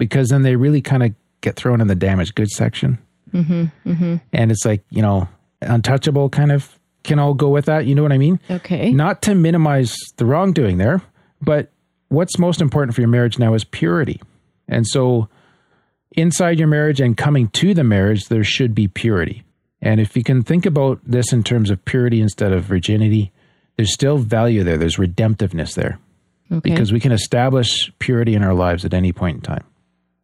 because 0.00 0.30
then 0.30 0.42
they 0.42 0.56
really 0.56 0.80
kind 0.80 1.02
of 1.02 1.14
get 1.42 1.56
thrown 1.56 1.82
in 1.82 1.86
the 1.86 1.94
damaged 1.94 2.34
goods 2.34 2.56
section. 2.56 2.98
Mm-hmm, 3.34 4.16
And 4.32 4.50
it's 4.50 4.64
like, 4.64 4.82
you 4.88 5.02
know, 5.02 5.28
untouchable 5.60 6.30
kind 6.30 6.50
of 6.50 6.78
can 7.04 7.18
all 7.18 7.34
go 7.34 7.50
with 7.50 7.66
that. 7.66 7.84
You 7.84 7.94
know 7.94 8.02
what 8.02 8.10
I 8.10 8.18
mean? 8.18 8.40
Okay. 8.50 8.92
Not 8.92 9.20
to 9.22 9.34
minimize 9.34 9.94
the 10.16 10.24
wrongdoing 10.24 10.78
there, 10.78 11.02
but 11.42 11.70
what's 12.08 12.38
most 12.38 12.62
important 12.62 12.94
for 12.94 13.02
your 13.02 13.08
marriage 13.08 13.38
now 13.38 13.52
is 13.52 13.62
purity. 13.62 14.22
And 14.68 14.86
so 14.86 15.28
inside 16.12 16.58
your 16.58 16.68
marriage 16.68 17.00
and 17.00 17.14
coming 17.14 17.48
to 17.48 17.74
the 17.74 17.84
marriage, 17.84 18.24
there 18.28 18.42
should 18.42 18.74
be 18.74 18.88
purity. 18.88 19.44
And 19.82 20.00
if 20.00 20.16
you 20.16 20.24
can 20.24 20.42
think 20.42 20.64
about 20.64 20.98
this 21.04 21.30
in 21.30 21.44
terms 21.44 21.70
of 21.70 21.84
purity 21.84 22.22
instead 22.22 22.52
of 22.52 22.64
virginity, 22.64 23.32
there's 23.76 23.92
still 23.92 24.16
value 24.16 24.64
there. 24.64 24.78
There's 24.78 24.96
redemptiveness 24.96 25.74
there 25.74 25.98
okay. 26.50 26.60
because 26.60 26.90
we 26.90 27.00
can 27.00 27.12
establish 27.12 27.92
purity 27.98 28.34
in 28.34 28.42
our 28.42 28.54
lives 28.54 28.86
at 28.86 28.94
any 28.94 29.12
point 29.12 29.36
in 29.36 29.42
time. 29.42 29.64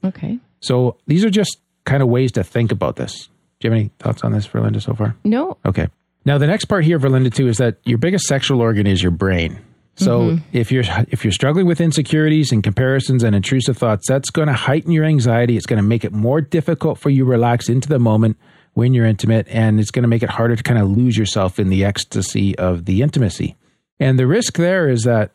Okay. 0.06 0.38
So 0.60 0.96
these 1.06 1.24
are 1.24 1.30
just 1.30 1.58
kind 1.84 2.02
of 2.02 2.08
ways 2.08 2.32
to 2.32 2.44
think 2.44 2.72
about 2.72 2.96
this. 2.96 3.28
Do 3.60 3.68
you 3.68 3.70
have 3.70 3.80
any 3.80 3.90
thoughts 3.98 4.24
on 4.24 4.32
this, 4.32 4.46
Verlinda, 4.46 4.82
so 4.82 4.94
far? 4.94 5.16
No. 5.24 5.56
Okay. 5.64 5.88
Now 6.24 6.38
the 6.38 6.46
next 6.46 6.66
part 6.66 6.84
here, 6.84 6.98
Verlinda, 6.98 7.32
too, 7.32 7.48
is 7.48 7.58
that 7.58 7.78
your 7.84 7.98
biggest 7.98 8.24
sexual 8.24 8.60
organ 8.60 8.86
is 8.86 9.02
your 9.02 9.12
brain. 9.12 9.60
So 9.98 10.20
mm-hmm. 10.20 10.44
if 10.52 10.70
you're 10.70 10.84
if 11.08 11.24
you're 11.24 11.32
struggling 11.32 11.66
with 11.66 11.80
insecurities 11.80 12.52
and 12.52 12.62
comparisons 12.62 13.22
and 13.22 13.34
intrusive 13.34 13.78
thoughts, 13.78 14.06
that's 14.08 14.28
going 14.28 14.48
to 14.48 14.54
heighten 14.54 14.92
your 14.92 15.04
anxiety. 15.04 15.56
It's 15.56 15.64
going 15.64 15.78
to 15.78 15.88
make 15.88 16.04
it 16.04 16.12
more 16.12 16.42
difficult 16.42 16.98
for 16.98 17.08
you 17.08 17.24
to 17.24 17.30
relax 17.30 17.70
into 17.70 17.88
the 17.88 17.98
moment 17.98 18.36
when 18.74 18.92
you're 18.92 19.06
intimate, 19.06 19.46
and 19.48 19.80
it's 19.80 19.90
going 19.90 20.02
to 20.02 20.08
make 20.08 20.22
it 20.22 20.28
harder 20.28 20.54
to 20.54 20.62
kind 20.62 20.78
of 20.78 20.90
lose 20.90 21.16
yourself 21.16 21.58
in 21.58 21.70
the 21.70 21.82
ecstasy 21.82 22.58
of 22.58 22.84
the 22.84 23.00
intimacy. 23.00 23.56
And 23.98 24.18
the 24.18 24.26
risk 24.26 24.58
there 24.58 24.90
is 24.90 25.04
that, 25.04 25.30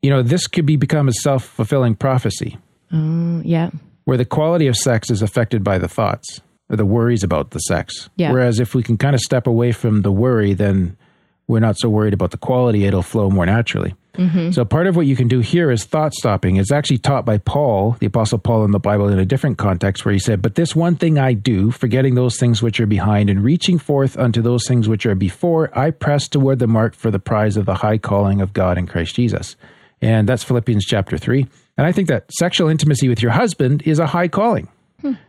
you 0.00 0.08
know, 0.08 0.22
this 0.22 0.46
could 0.46 0.64
be 0.64 0.76
become 0.76 1.06
a 1.06 1.12
self 1.12 1.44
fulfilling 1.44 1.94
prophecy 1.94 2.56
Oh, 2.92 3.42
yeah. 3.44 3.70
Where 4.04 4.16
the 4.16 4.24
quality 4.24 4.66
of 4.66 4.76
sex 4.76 5.10
is 5.10 5.22
affected 5.22 5.62
by 5.62 5.78
the 5.78 5.88
thoughts 5.88 6.40
or 6.68 6.76
the 6.76 6.86
worries 6.86 7.22
about 7.22 7.50
the 7.50 7.58
sex. 7.60 8.08
Yeah. 8.16 8.32
Whereas 8.32 8.60
if 8.60 8.74
we 8.74 8.82
can 8.82 8.96
kind 8.96 9.14
of 9.14 9.20
step 9.20 9.46
away 9.46 9.72
from 9.72 10.02
the 10.02 10.12
worry, 10.12 10.54
then 10.54 10.96
we're 11.48 11.60
not 11.60 11.78
so 11.78 11.88
worried 11.88 12.14
about 12.14 12.30
the 12.30 12.38
quality, 12.38 12.84
it'll 12.84 13.02
flow 13.02 13.28
more 13.28 13.46
naturally. 13.46 13.94
Mm-hmm. 14.14 14.50
So 14.50 14.64
part 14.64 14.86
of 14.86 14.96
what 14.96 15.06
you 15.06 15.16
can 15.16 15.28
do 15.28 15.40
here 15.40 15.70
is 15.70 15.84
thought 15.84 16.12
stopping. 16.14 16.56
It's 16.56 16.72
actually 16.72 16.98
taught 16.98 17.24
by 17.24 17.38
Paul, 17.38 17.96
the 18.00 18.06
Apostle 18.06 18.38
Paul 18.38 18.64
in 18.64 18.70
the 18.70 18.78
Bible, 18.78 19.08
in 19.08 19.18
a 19.18 19.24
different 19.24 19.58
context, 19.58 20.04
where 20.04 20.12
he 20.12 20.18
said, 20.18 20.42
But 20.42 20.56
this 20.56 20.74
one 20.74 20.96
thing 20.96 21.18
I 21.18 21.32
do, 21.32 21.70
forgetting 21.70 22.14
those 22.14 22.36
things 22.36 22.62
which 22.62 22.80
are 22.80 22.86
behind 22.86 23.30
and 23.30 23.42
reaching 23.42 23.78
forth 23.78 24.18
unto 24.18 24.42
those 24.42 24.66
things 24.66 24.88
which 24.88 25.06
are 25.06 25.14
before, 25.14 25.76
I 25.78 25.90
press 25.90 26.28
toward 26.28 26.58
the 26.58 26.66
mark 26.66 26.94
for 26.94 27.10
the 27.10 27.18
prize 27.18 27.56
of 27.56 27.66
the 27.66 27.76
high 27.76 27.98
calling 27.98 28.40
of 28.40 28.52
God 28.52 28.78
in 28.78 28.86
Christ 28.86 29.14
Jesus. 29.14 29.56
And 30.02 30.28
that's 30.28 30.44
Philippians 30.44 30.84
chapter 30.84 31.16
3. 31.16 31.46
And 31.80 31.86
I 31.86 31.92
think 31.92 32.08
that 32.08 32.30
sexual 32.30 32.68
intimacy 32.68 33.08
with 33.08 33.22
your 33.22 33.32
husband 33.32 33.80
is 33.86 33.98
a 33.98 34.06
high 34.06 34.28
calling. 34.28 34.68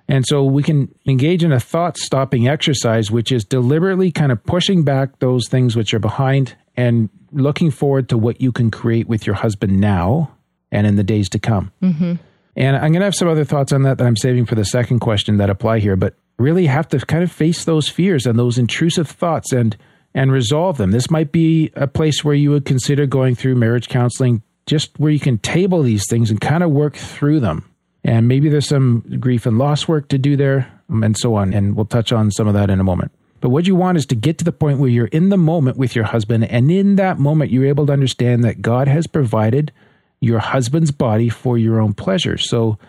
And 0.10 0.26
so 0.28 0.44
we 0.44 0.64
can 0.64 0.94
engage 1.08 1.46
in 1.46 1.54
a 1.54 1.62
thought 1.62 1.96
stopping 1.96 2.50
exercise, 2.50 3.10
which 3.10 3.32
is 3.32 3.46
deliberately 3.46 4.12
kind 4.12 4.34
of 4.34 4.44
pushing 4.44 4.84
back 4.84 5.20
those 5.20 5.48
things 5.48 5.78
which 5.78 5.94
are 5.94 6.00
behind 6.00 6.58
and 6.76 7.08
looking 7.32 7.72
forward 7.72 8.10
to 8.10 8.18
what 8.18 8.42
you 8.42 8.52
can 8.52 8.70
create 8.70 9.08
with 9.08 9.26
your 9.26 9.36
husband 9.36 9.80
now 9.80 10.30
and 10.74 10.86
in 10.86 10.98
the 10.98 11.06
days 11.06 11.30
to 11.30 11.40
come. 11.40 11.72
Mm-hmm. 11.82 12.16
And 12.58 12.76
I'm 12.76 12.92
going 12.92 13.00
to 13.00 13.06
have 13.06 13.16
some 13.16 13.30
other 13.30 13.46
thoughts 13.46 13.72
on 13.72 13.84
that 13.84 13.98
that 14.00 14.06
I'm 14.06 14.18
saving 14.18 14.46
for 14.46 14.56
the 14.56 14.66
second 14.66 15.00
question 15.00 15.38
that 15.38 15.50
apply 15.50 15.80
here, 15.80 15.96
but 15.96 16.16
really 16.38 16.66
have 16.66 16.90
to 16.90 17.00
kind 17.00 17.24
of 17.24 17.32
face 17.32 17.64
those 17.64 17.88
fears 17.88 18.26
and 18.26 18.38
those 18.38 18.58
intrusive 18.58 19.10
thoughts 19.10 19.54
and 19.54 19.78
and 20.14 20.34
resolve 20.34 20.76
them. 20.76 20.92
This 20.92 21.10
might 21.10 21.32
be 21.32 21.72
a 21.76 21.88
place 21.88 22.26
where 22.26 22.36
you 22.36 22.50
would 22.50 22.66
consider 22.66 23.06
going 23.06 23.36
through 23.36 23.56
marriage 23.56 23.88
counseling, 23.88 24.44
just 24.72 24.98
where 24.98 25.12
you 25.12 25.20
can 25.20 25.38
table 25.38 25.84
these 25.84 26.08
things 26.08 26.32
and 26.32 26.40
kind 26.40 26.64
of 26.64 26.72
work 26.72 26.96
through 26.96 27.42
them. 27.42 27.70
And 28.06 28.30
maybe 28.30 28.48
there's 28.48 28.70
some 28.70 29.04
grief 29.20 29.46
and 29.46 29.58
loss 29.58 29.86
work 29.86 30.08
to 30.08 30.18
do 30.18 30.38
there 30.38 30.72
um, 30.90 31.04
and 31.04 31.18
so 31.18 31.36
on. 31.36 31.54
And 31.54 31.76
we'll 31.76 31.84
touch 31.84 32.14
on 32.14 32.32
some 32.32 32.48
of 32.48 32.54
that 32.54 32.70
in 32.70 32.80
a 32.80 32.84
moment. 32.84 33.12
But 33.42 33.50
what 33.50 33.68
you 33.68 33.76
want 33.76 33.98
is 33.98 34.06
to 34.06 34.16
get 34.16 34.38
to 34.38 34.46
the 34.46 34.54
point 34.54 34.80
where 34.80 34.90
you're 34.90 35.08
in 35.08 35.28
the 35.28 35.36
moment 35.36 35.76
with 35.76 35.94
your 35.94 36.06
husband. 36.06 36.46
And 36.46 36.72
in 36.72 36.96
that 36.96 37.20
moment, 37.20 37.52
you're 37.52 37.66
able 37.66 37.86
to 37.88 37.92
understand 37.92 38.46
that 38.46 38.62
God 38.62 38.88
has 38.88 39.08
provided 39.08 39.74
your 40.22 40.40
husband's 40.40 40.92
body 40.92 41.28
for 41.28 41.58
your 41.58 41.82
own 41.82 41.94
pleasure. 41.94 42.38
So 42.38 42.80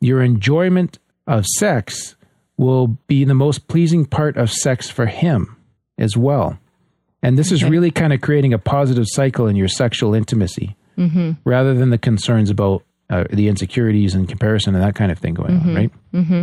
your 0.00 0.20
enjoyment 0.20 0.98
of 1.26 1.46
sex 1.46 2.14
will 2.58 2.88
be 3.06 3.24
the 3.24 3.32
most 3.32 3.68
pleasing 3.68 4.04
part 4.04 4.36
of 4.36 4.52
sex 4.52 4.90
for 4.90 5.06
him 5.06 5.56
as 5.96 6.14
well. 6.14 6.58
And 7.22 7.38
this 7.38 7.52
is 7.52 7.64
really 7.64 7.90
kind 7.90 8.12
of 8.12 8.20
creating 8.20 8.52
a 8.52 8.58
positive 8.58 9.06
cycle 9.08 9.46
in 9.46 9.56
your 9.56 9.68
sexual 9.68 10.14
intimacy 10.14 10.76
Mm-hmm. 10.96 11.32
rather 11.44 11.74
than 11.74 11.90
the 11.90 11.98
concerns 11.98 12.50
about 12.50 12.82
uh, 13.10 13.24
the 13.30 13.48
insecurities 13.48 14.14
and 14.14 14.28
comparison 14.28 14.74
and 14.74 14.82
that 14.82 14.94
kind 14.94 15.10
of 15.12 15.18
thing 15.18 15.34
going 15.34 15.58
on, 15.60 15.74
right? 15.74 15.90
Mm-hmm. 16.14 16.42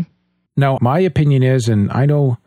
Now, 0.58 0.78
my 0.82 1.00
opinion 1.00 1.44
is, 1.44 1.68
and 1.68 1.92
I 1.92 2.06
know 2.06 2.38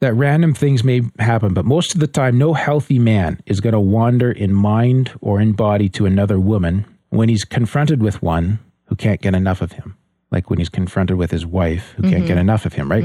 that 0.00 0.14
random 0.14 0.52
things 0.52 0.84
may 0.84 1.02
happen, 1.18 1.54
but 1.54 1.64
most 1.64 1.94
of 1.94 2.00
the 2.00 2.06
time, 2.06 2.38
no 2.38 2.54
healthy 2.54 2.98
man 2.98 3.40
is 3.46 3.60
going 3.60 3.72
to 3.72 3.80
wander 3.80 4.30
in 4.30 4.52
mind 4.52 5.12
or 5.20 5.40
in 5.40 5.52
body 5.52 5.88
to 5.90 6.06
another 6.06 6.38
woman 6.38 6.84
when 7.10 7.28
he's 7.28 7.44
confronted 7.44 8.02
with 8.02 8.20
one 8.22 8.58
who 8.86 8.96
can't 8.96 9.20
get 9.20 9.34
enough 9.34 9.62
of 9.62 9.72
him, 9.72 9.96
like 10.30 10.50
when 10.50 10.58
he's 10.58 10.68
confronted 10.68 11.16
with 11.16 11.30
his 11.30 11.46
wife 11.46 11.94
who 11.96 12.02
can't 12.10 12.26
get 12.26 12.36
enough 12.36 12.66
of 12.66 12.74
him, 12.74 12.90
right? 12.90 13.02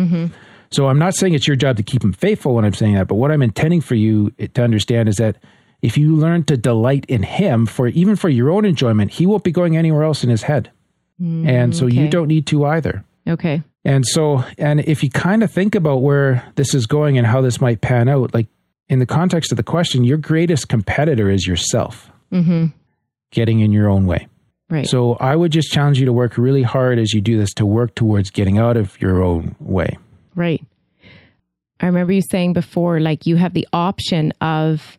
So 0.71 0.87
I'm 0.87 0.99
not 0.99 1.15
saying 1.15 1.33
it's 1.33 1.47
your 1.47 1.57
job 1.57 1.77
to 1.77 1.83
keep 1.83 2.03
him 2.03 2.13
faithful 2.13 2.55
when 2.55 2.65
I'm 2.65 2.73
saying 2.73 2.95
that, 2.95 3.07
but 3.07 3.15
what 3.15 3.31
I'm 3.31 3.41
intending 3.41 3.81
for 3.81 3.95
you 3.95 4.31
to 4.31 4.63
understand 4.63 5.09
is 5.09 5.15
that 5.15 5.37
if 5.81 5.97
you 5.97 6.15
learn 6.15 6.43
to 6.45 6.57
delight 6.57 7.05
in 7.07 7.23
him 7.23 7.65
for 7.65 7.87
even 7.87 8.15
for 8.15 8.29
your 8.29 8.51
own 8.51 8.65
enjoyment, 8.65 9.11
he 9.11 9.25
won't 9.25 9.43
be 9.43 9.51
going 9.51 9.75
anywhere 9.77 10.03
else 10.03 10.23
in 10.23 10.29
his 10.29 10.43
head. 10.43 10.69
and 11.19 11.75
so 11.75 11.85
you 11.87 12.07
don't 12.07 12.27
need 12.27 12.47
to 12.47 12.65
either. 12.65 13.03
Okay. 13.27 13.61
And 13.85 14.05
so, 14.05 14.43
and 14.57 14.79
if 14.81 15.03
you 15.03 15.09
kind 15.09 15.43
of 15.43 15.51
think 15.51 15.75
about 15.75 16.01
where 16.01 16.43
this 16.55 16.73
is 16.73 16.85
going 16.87 17.17
and 17.17 17.25
how 17.27 17.41
this 17.41 17.59
might 17.61 17.81
pan 17.81 18.09
out, 18.09 18.33
like 18.33 18.47
in 18.89 18.99
the 18.99 19.05
context 19.05 19.51
of 19.51 19.55
the 19.57 19.63
question, 19.63 20.03
your 20.03 20.17
greatest 20.17 20.67
competitor 20.69 21.29
is 21.29 21.45
yourself 21.47 22.11
Mm-hmm. 22.31 22.67
getting 23.31 23.59
in 23.59 23.71
your 23.71 23.89
own 23.89 24.05
way. 24.05 24.27
Right. 24.69 24.87
So 24.87 25.13
I 25.15 25.35
would 25.35 25.51
just 25.51 25.71
challenge 25.71 25.99
you 25.99 26.05
to 26.05 26.13
work 26.13 26.37
really 26.37 26.63
hard 26.63 26.97
as 26.97 27.11
you 27.13 27.19
do 27.21 27.37
this 27.37 27.53
to 27.55 27.65
work 27.65 27.93
towards 27.93 28.29
getting 28.31 28.57
out 28.57 28.77
of 28.77 28.99
your 29.01 29.21
own 29.21 29.55
way. 29.59 29.97
Right. 30.33 30.63
I 31.81 31.87
remember 31.87 32.13
you 32.13 32.21
saying 32.21 32.53
before, 32.53 32.99
like 32.99 33.25
you 33.25 33.35
have 33.35 33.53
the 33.53 33.67
option 33.73 34.31
of, 34.39 34.97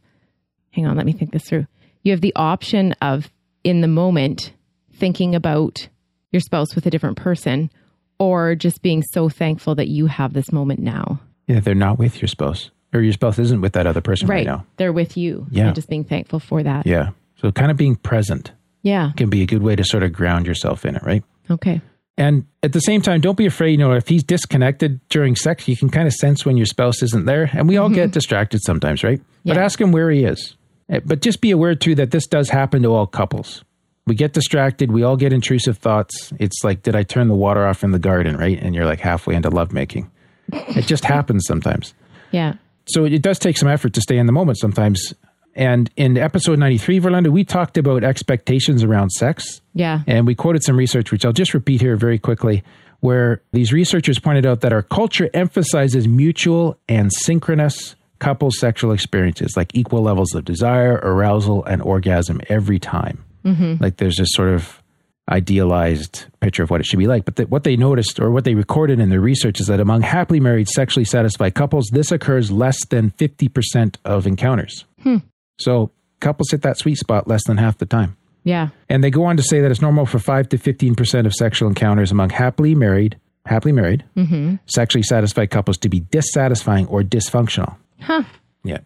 hang 0.72 0.86
on, 0.86 0.96
let 0.96 1.06
me 1.06 1.12
think 1.12 1.32
this 1.32 1.44
through. 1.44 1.66
You 2.02 2.12
have 2.12 2.20
the 2.20 2.34
option 2.34 2.94
of 3.00 3.30
in 3.64 3.80
the 3.80 3.88
moment 3.88 4.52
thinking 4.94 5.34
about 5.34 5.88
your 6.32 6.40
spouse 6.40 6.74
with 6.74 6.86
a 6.86 6.90
different 6.90 7.16
person 7.16 7.70
or 8.18 8.54
just 8.54 8.82
being 8.82 9.02
so 9.12 9.28
thankful 9.28 9.74
that 9.76 9.88
you 9.88 10.06
have 10.06 10.32
this 10.32 10.52
moment 10.52 10.80
now. 10.80 11.20
Yeah, 11.46 11.60
they're 11.60 11.74
not 11.74 11.98
with 11.98 12.20
your 12.20 12.28
spouse 12.28 12.70
or 12.92 13.00
your 13.00 13.12
spouse 13.12 13.38
isn't 13.38 13.60
with 13.60 13.72
that 13.72 13.86
other 13.86 14.00
person 14.00 14.28
right, 14.28 14.46
now. 14.46 14.66
They're 14.76 14.92
with 14.92 15.16
you. 15.16 15.46
Yeah. 15.50 15.66
And 15.66 15.74
just 15.74 15.88
being 15.88 16.04
thankful 16.04 16.40
for 16.40 16.62
that. 16.62 16.86
Yeah. 16.86 17.10
So 17.36 17.50
kind 17.50 17.70
of 17.70 17.76
being 17.76 17.96
present 17.96 18.52
Yeah. 18.82 19.12
can 19.16 19.30
be 19.30 19.42
a 19.42 19.46
good 19.46 19.62
way 19.62 19.76
to 19.76 19.84
sort 19.84 20.02
of 20.02 20.12
ground 20.12 20.46
yourself 20.46 20.84
in 20.84 20.96
it, 20.96 21.02
right? 21.02 21.24
Okay. 21.50 21.80
And 22.18 22.46
at 22.62 22.72
the 22.72 22.80
same 22.80 23.00
time, 23.00 23.20
don't 23.20 23.38
be 23.38 23.46
afraid. 23.46 23.70
You 23.70 23.78
know, 23.78 23.92
if 23.92 24.06
he's 24.06 24.22
disconnected 24.22 25.00
during 25.08 25.34
sex, 25.34 25.66
you 25.66 25.76
can 25.76 25.88
kind 25.88 26.06
of 26.06 26.12
sense 26.12 26.44
when 26.44 26.56
your 26.56 26.66
spouse 26.66 27.02
isn't 27.02 27.24
there. 27.24 27.50
And 27.52 27.66
we 27.66 27.78
all 27.78 27.86
mm-hmm. 27.86 27.94
get 27.94 28.10
distracted 28.10 28.60
sometimes, 28.62 29.02
right? 29.02 29.20
But 29.44 29.56
ask 29.56 29.80
him 29.80 29.92
where 29.92 30.10
he 30.10 30.24
is. 30.24 30.56
Eh, 30.92 31.00
But 31.04 31.20
just 31.22 31.40
be 31.40 31.50
aware, 31.50 31.74
too, 31.74 31.94
that 31.96 32.12
this 32.12 32.26
does 32.26 32.48
happen 32.50 32.82
to 32.82 32.88
all 32.94 33.06
couples. 33.08 33.64
We 34.06 34.14
get 34.14 34.32
distracted. 34.32 34.90
We 34.92 35.02
all 35.02 35.16
get 35.16 35.32
intrusive 35.32 35.78
thoughts. 35.78 36.32
It's 36.38 36.62
like, 36.64 36.82
did 36.82 36.94
I 36.96 37.02
turn 37.02 37.28
the 37.28 37.34
water 37.34 37.66
off 37.66 37.82
in 37.84 37.92
the 37.92 37.98
garden, 37.98 38.36
right? 38.36 38.58
And 38.60 38.74
you're 38.74 38.84
like 38.86 39.00
halfway 39.00 39.34
into 39.34 39.48
lovemaking. 39.50 40.10
It 40.52 40.86
just 40.86 41.04
happens 41.04 41.46
sometimes. 41.46 41.94
Yeah. 42.32 42.54
So 42.86 43.04
it 43.04 43.22
does 43.22 43.38
take 43.38 43.56
some 43.56 43.68
effort 43.68 43.92
to 43.94 44.00
stay 44.00 44.18
in 44.18 44.26
the 44.26 44.32
moment 44.32 44.58
sometimes. 44.58 45.14
And 45.54 45.88
in 45.96 46.18
episode 46.18 46.58
93, 46.58 46.98
Verlinda, 47.00 47.28
we 47.28 47.44
talked 47.44 47.78
about 47.78 48.02
expectations 48.02 48.82
around 48.82 49.10
sex. 49.10 49.60
Yeah. 49.74 50.00
And 50.08 50.26
we 50.26 50.34
quoted 50.34 50.64
some 50.64 50.76
research, 50.76 51.12
which 51.12 51.24
I'll 51.24 51.32
just 51.32 51.54
repeat 51.54 51.80
here 51.80 51.96
very 51.96 52.18
quickly, 52.18 52.64
where 53.00 53.42
these 53.52 53.72
researchers 53.72 54.18
pointed 54.18 54.46
out 54.46 54.62
that 54.62 54.72
our 54.72 54.82
culture 54.82 55.30
emphasizes 55.32 56.08
mutual 56.08 56.76
and 56.88 57.12
synchronous 57.12 57.94
couple 58.22 58.52
sexual 58.52 58.92
experiences, 58.92 59.56
like 59.56 59.74
equal 59.74 60.02
levels 60.02 60.32
of 60.34 60.44
desire, 60.44 61.00
arousal, 61.02 61.64
and 61.64 61.82
orgasm 61.82 62.40
every 62.48 62.78
time. 62.78 63.24
Mm-hmm. 63.44 63.82
Like 63.82 63.96
there's 63.96 64.16
this 64.16 64.28
sort 64.30 64.50
of 64.50 64.80
idealized 65.28 66.26
picture 66.40 66.62
of 66.62 66.70
what 66.70 66.80
it 66.80 66.86
should 66.86 67.00
be 67.00 67.08
like. 67.08 67.24
But 67.24 67.50
what 67.50 67.64
they 67.64 67.76
noticed 67.76 68.20
or 68.20 68.30
what 68.30 68.44
they 68.44 68.54
recorded 68.54 69.00
in 69.00 69.08
their 69.10 69.20
research 69.20 69.60
is 69.60 69.66
that 69.66 69.80
among 69.80 70.02
happily 70.02 70.38
married, 70.38 70.68
sexually 70.68 71.04
satisfied 71.04 71.54
couples, 71.54 71.88
this 71.92 72.12
occurs 72.12 72.52
less 72.52 72.78
than 72.86 73.10
50% 73.10 73.96
of 74.04 74.26
encounters. 74.26 74.84
Hmm. 75.02 75.18
So 75.58 75.90
couples 76.20 76.52
hit 76.52 76.62
that 76.62 76.78
sweet 76.78 76.98
spot 76.98 77.26
less 77.26 77.44
than 77.44 77.56
half 77.56 77.78
the 77.78 77.86
time. 77.86 78.16
Yeah. 78.44 78.68
And 78.88 79.02
they 79.02 79.10
go 79.10 79.24
on 79.24 79.36
to 79.36 79.42
say 79.42 79.60
that 79.60 79.70
it's 79.70 79.82
normal 79.82 80.06
for 80.06 80.20
5 80.20 80.48
to 80.50 80.58
15% 80.58 81.26
of 81.26 81.34
sexual 81.34 81.68
encounters 81.68 82.12
among 82.12 82.30
happily 82.30 82.76
married, 82.76 83.18
happily 83.46 83.72
married, 83.72 84.04
mm-hmm. 84.16 84.56
sexually 84.66 85.02
satisfied 85.02 85.50
couples 85.50 85.78
to 85.78 85.88
be 85.88 86.00
dissatisfying 86.00 86.86
or 86.86 87.02
dysfunctional. 87.02 87.76
Huh. 88.02 88.22
Yeah. 88.64 88.78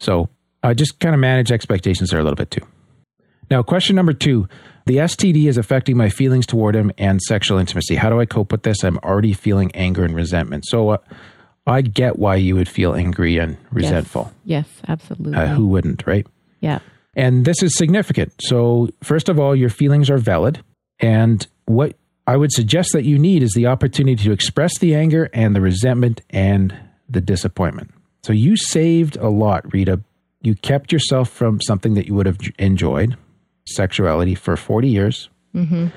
So 0.00 0.28
uh, 0.62 0.74
just 0.74 1.00
kind 1.00 1.14
of 1.14 1.20
manage 1.20 1.50
expectations 1.52 2.10
there 2.10 2.20
a 2.20 2.22
little 2.22 2.36
bit 2.36 2.50
too. 2.50 2.66
Now, 3.50 3.62
question 3.62 3.96
number 3.96 4.12
two 4.12 4.48
the 4.86 4.96
STD 4.96 5.48
is 5.48 5.58
affecting 5.58 5.96
my 5.96 6.08
feelings 6.08 6.46
toward 6.46 6.74
him 6.74 6.90
and 6.98 7.20
sexual 7.22 7.58
intimacy. 7.58 7.94
How 7.96 8.10
do 8.10 8.20
I 8.20 8.26
cope 8.26 8.50
with 8.50 8.62
this? 8.62 8.82
I'm 8.82 8.98
already 8.98 9.32
feeling 9.32 9.70
anger 9.74 10.04
and 10.04 10.14
resentment. 10.14 10.64
So 10.66 10.90
uh, 10.90 10.98
I 11.66 11.82
get 11.82 12.18
why 12.18 12.36
you 12.36 12.56
would 12.56 12.68
feel 12.68 12.94
angry 12.94 13.38
and 13.38 13.56
resentful. 13.70 14.32
Yes, 14.44 14.66
absolutely. 14.88 15.38
Uh, 15.38 15.48
who 15.48 15.68
wouldn't, 15.68 16.06
right? 16.06 16.26
yeah. 16.60 16.80
And 17.14 17.44
this 17.44 17.62
is 17.62 17.76
significant. 17.76 18.32
So, 18.40 18.88
first 19.02 19.28
of 19.28 19.38
all, 19.38 19.54
your 19.54 19.68
feelings 19.68 20.08
are 20.08 20.16
valid. 20.16 20.64
And 20.98 21.46
what 21.66 21.94
I 22.26 22.38
would 22.38 22.52
suggest 22.52 22.90
that 22.94 23.04
you 23.04 23.18
need 23.18 23.42
is 23.42 23.52
the 23.52 23.66
opportunity 23.66 24.24
to 24.24 24.32
express 24.32 24.78
the 24.78 24.94
anger 24.94 25.28
and 25.34 25.54
the 25.54 25.60
resentment 25.60 26.22
and 26.30 26.74
the 27.10 27.20
disappointment. 27.20 27.92
So, 28.22 28.32
you 28.32 28.56
saved 28.56 29.16
a 29.16 29.28
lot, 29.28 29.72
Rita. 29.72 30.00
You 30.42 30.54
kept 30.54 30.92
yourself 30.92 31.28
from 31.28 31.60
something 31.60 31.94
that 31.94 32.06
you 32.06 32.14
would 32.14 32.26
have 32.26 32.38
enjoyed, 32.58 33.16
sexuality, 33.66 34.34
for 34.34 34.56
40 34.56 34.88
years. 34.88 35.28
Mm-hmm. 35.54 35.88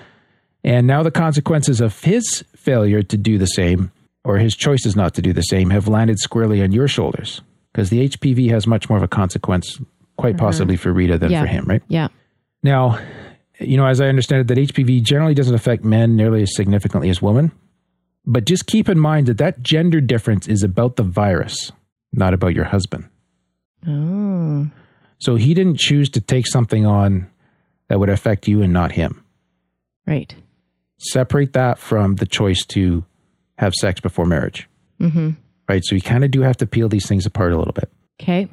And 0.64 0.88
now 0.88 1.04
the 1.04 1.12
consequences 1.12 1.82
of 1.82 2.00
his 2.02 2.44
failure 2.56 3.04
to 3.04 3.18
do 3.18 3.38
the 3.38 3.46
same, 3.46 3.92
or 4.24 4.38
his 4.38 4.56
choices 4.56 4.96
not 4.96 5.14
to 5.16 5.22
do 5.22 5.34
the 5.34 5.42
same, 5.42 5.70
have 5.70 5.88
landed 5.88 6.20
squarely 6.20 6.62
on 6.64 6.72
your 6.72 6.88
shoulders. 6.88 7.42
Because 7.72 7.90
the 7.90 8.08
HPV 8.10 8.50
has 8.50 8.66
much 8.66 8.90
more 8.90 8.98
of 8.98 9.04
a 9.04 9.08
consequence, 9.08 9.80
quite 10.18 10.36
mm-hmm. 10.36 10.46
possibly 10.46 10.76
for 10.76 10.92
Rita 10.92 11.18
than 11.18 11.32
Yeah. 11.32 11.42
for 11.42 11.48
him, 11.48 11.66
right? 11.66 11.84
Yeah. 11.88 12.08
Now, 12.64 13.00
you 13.60 13.78
know, 13.78 13.86
as 13.86 14.02
I 14.02 14.08
understand 14.08 14.42
it, 14.42 14.48
that 14.48 14.58
HPV 14.58 15.04
generally 15.04 15.34
doesn't 15.34 15.54
affect 15.54 15.84
men 15.84 16.16
nearly 16.16 16.42
as 16.42 16.56
significantly 16.56 17.10
as 17.10 17.22
women. 17.22 17.52
But 18.26 18.46
just 18.46 18.66
keep 18.66 18.90
in 18.90 19.00
mind 19.00 19.28
that 19.28 19.38
that 19.38 19.62
gender 19.62 20.02
difference 20.02 20.48
is 20.48 20.64
about 20.64 20.96
the 20.96 21.04
virus, 21.04 21.72
not 22.18 22.34
about 22.34 22.56
your 22.56 22.66
husband. 22.66 23.10
Oh. 23.88 24.68
So 25.20 25.36
he 25.36 25.54
didn't 25.54 25.80
choose 25.80 26.10
to 26.12 26.22
take 26.22 26.48
something 26.48 26.86
on 26.86 27.30
that 27.88 28.00
would 28.00 28.10
affect 28.10 28.48
you 28.48 28.62
and 28.62 28.74
not 28.74 28.94
him. 28.94 29.24
Right. 30.08 30.36
Separate 30.98 31.54
that 31.54 31.78
from 31.78 32.16
the 32.16 32.26
choice 32.26 32.66
to 32.68 33.06
have 33.58 33.74
sex 33.74 34.00
before 34.00 34.26
marriage. 34.26 34.68
Mm-hmm. 35.00 35.32
Right. 35.68 35.84
So 35.84 35.96
you 35.96 36.02
kind 36.02 36.24
of 36.24 36.32
do 36.32 36.42
have 36.42 36.58
to 36.58 36.68
peel 36.68 36.90
these 36.90 37.08
things 37.08 37.26
apart 37.26 37.54
a 37.54 37.58
little 37.58 37.74
bit. 37.74 37.90
Okay. 38.22 38.48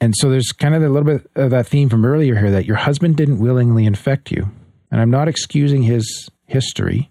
And 0.00 0.14
so 0.16 0.30
there's 0.30 0.52
kind 0.52 0.74
of 0.74 0.82
a 0.82 0.88
little 0.88 1.18
bit 1.18 1.28
of 1.34 1.50
that 1.50 1.66
theme 1.66 1.88
from 1.88 2.04
earlier 2.04 2.36
here 2.36 2.50
that 2.50 2.66
your 2.66 2.76
husband 2.76 3.16
didn't 3.16 3.40
willingly 3.40 3.84
infect 3.84 4.30
you. 4.30 4.50
And 4.90 5.00
I'm 5.00 5.10
not 5.10 5.28
excusing 5.28 5.82
his 5.82 6.30
history. 6.46 7.10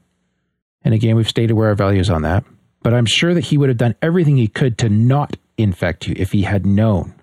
And 0.84 0.94
again, 0.94 1.16
we've 1.16 1.28
stated 1.28 1.54
where 1.54 1.68
our 1.70 1.76
values 1.76 2.10
on 2.10 2.22
that. 2.22 2.46
But 2.82 2.94
I'm 2.94 3.06
sure 3.06 3.34
that 3.34 3.46
he 3.46 3.58
would 3.58 3.70
have 3.70 3.78
done 3.78 3.96
everything 4.02 4.38
he 4.38 4.48
could 4.48 4.78
to 4.80 4.90
not 4.90 5.36
infect 5.58 6.08
you 6.08 6.16
if 6.18 6.32
he 6.32 6.44
had 6.44 6.66
known. 6.66 7.14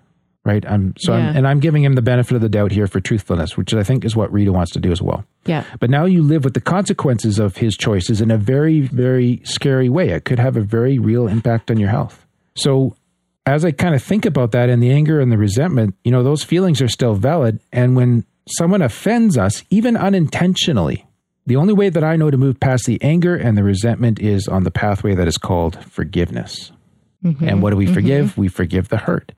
Right. 0.43 0.63
I'm 0.67 0.93
so 0.99 1.15
Yeah. 1.17 1.29
I'm, 1.29 1.37
and 1.37 1.47
I'm 1.47 1.59
giving 1.59 1.83
him 1.83 1.93
the 1.93 2.03
benefit 2.03 2.35
of 2.35 2.41
the 2.41 2.49
doubt 2.49 2.71
here 2.71 2.85
for 2.85 2.99
truthfulness, 2.99 3.57
which 3.57 3.73
I 3.73 3.81
think 3.81 4.05
is 4.05 4.15
what 4.15 4.31
Rita 4.31 4.51
wants 4.51 4.71
to 4.73 4.79
do 4.79 4.91
as 4.91 5.01
well. 5.01 5.25
Yeah. 5.47 5.63
But 5.79 5.89
now 5.89 6.05
you 6.05 6.21
live 6.21 6.43
with 6.43 6.53
the 6.53 6.61
consequences 6.61 7.39
of 7.39 7.57
his 7.57 7.75
choices 7.75 8.21
in 8.21 8.29
a 8.29 8.37
very, 8.37 8.81
very 8.81 9.41
scary 9.43 9.89
way. 9.89 10.09
It 10.09 10.23
could 10.25 10.37
have 10.37 10.55
a 10.55 10.61
very 10.61 10.99
real 10.99 11.27
impact 11.27 11.71
on 11.71 11.77
your 11.77 11.89
health. 11.89 12.27
So, 12.55 12.95
as 13.47 13.65
I 13.65 13.71
kind 13.71 13.95
of 13.95 14.03
think 14.03 14.25
about 14.25 14.51
that 14.51 14.69
and 14.69 14.81
the 14.83 14.91
anger 14.91 15.19
and 15.19 15.31
the 15.31 15.37
resentment, 15.37 15.95
you 16.03 16.11
know, 16.11 16.21
those 16.21 16.43
feelings 16.43 16.79
are 16.79 16.87
still 16.87 17.15
valid. 17.15 17.59
And 17.71 17.95
when 17.95 18.23
someone 18.47 18.83
offends 18.83 19.37
us, 19.39 19.63
even 19.71 19.97
unintentionally, 19.97 21.05
the 21.47 21.55
only 21.55 21.73
way 21.73 21.89
that 21.89 22.03
I 22.03 22.15
know 22.15 22.31
to 22.31 22.37
move 22.37 22.59
past 22.59 22.85
the 22.85 22.99
anger 23.01 23.35
and 23.35 23.57
the 23.57 23.63
resentment 23.63 24.19
is 24.19 24.47
on 24.47 24.63
the 24.63 24.71
pathway 24.71 25.15
that 25.15 25.27
is 25.27 25.37
called 25.37 25.83
forgiveness. 25.85 26.71
Mm-hmm. 27.25 27.49
And 27.49 27.61
what 27.61 27.71
do 27.71 27.75
we 27.77 27.85
mm-hmm. 27.85 27.93
forgive? 27.95 28.37
We 28.37 28.47
forgive 28.47 28.89
the 28.89 28.97
hurt. 28.97 29.31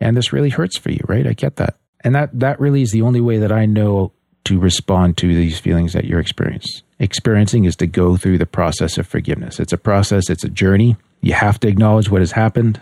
and 0.00 0.16
this 0.16 0.32
really 0.32 0.50
hurts 0.50 0.76
for 0.78 0.90
you, 0.90 1.00
right? 1.08 1.26
I 1.26 1.32
get 1.32 1.56
that. 1.56 1.76
And 2.04 2.14
that 2.14 2.30
that 2.38 2.60
really 2.60 2.82
is 2.82 2.90
the 2.90 3.02
only 3.02 3.20
way 3.20 3.38
that 3.38 3.50
I 3.52 3.64
know 3.66 4.12
to 4.44 4.58
respond 4.58 5.16
to 5.18 5.28
these 5.28 5.58
feelings 5.60 5.92
that 5.92 6.04
you're 6.04 6.18
experiencing. 6.20 6.82
Experiencing 6.98 7.64
is 7.64 7.76
to 7.76 7.86
go 7.86 8.16
through 8.16 8.38
the 8.38 8.46
process 8.46 8.98
of 8.98 9.06
forgiveness. 9.06 9.60
It's 9.60 9.72
a 9.72 9.78
process, 9.78 10.28
it's 10.28 10.44
a 10.44 10.48
journey. 10.48 10.96
You 11.20 11.32
have 11.34 11.58
to 11.60 11.68
acknowledge 11.68 12.10
what 12.10 12.20
has 12.20 12.32
happened. 12.32 12.80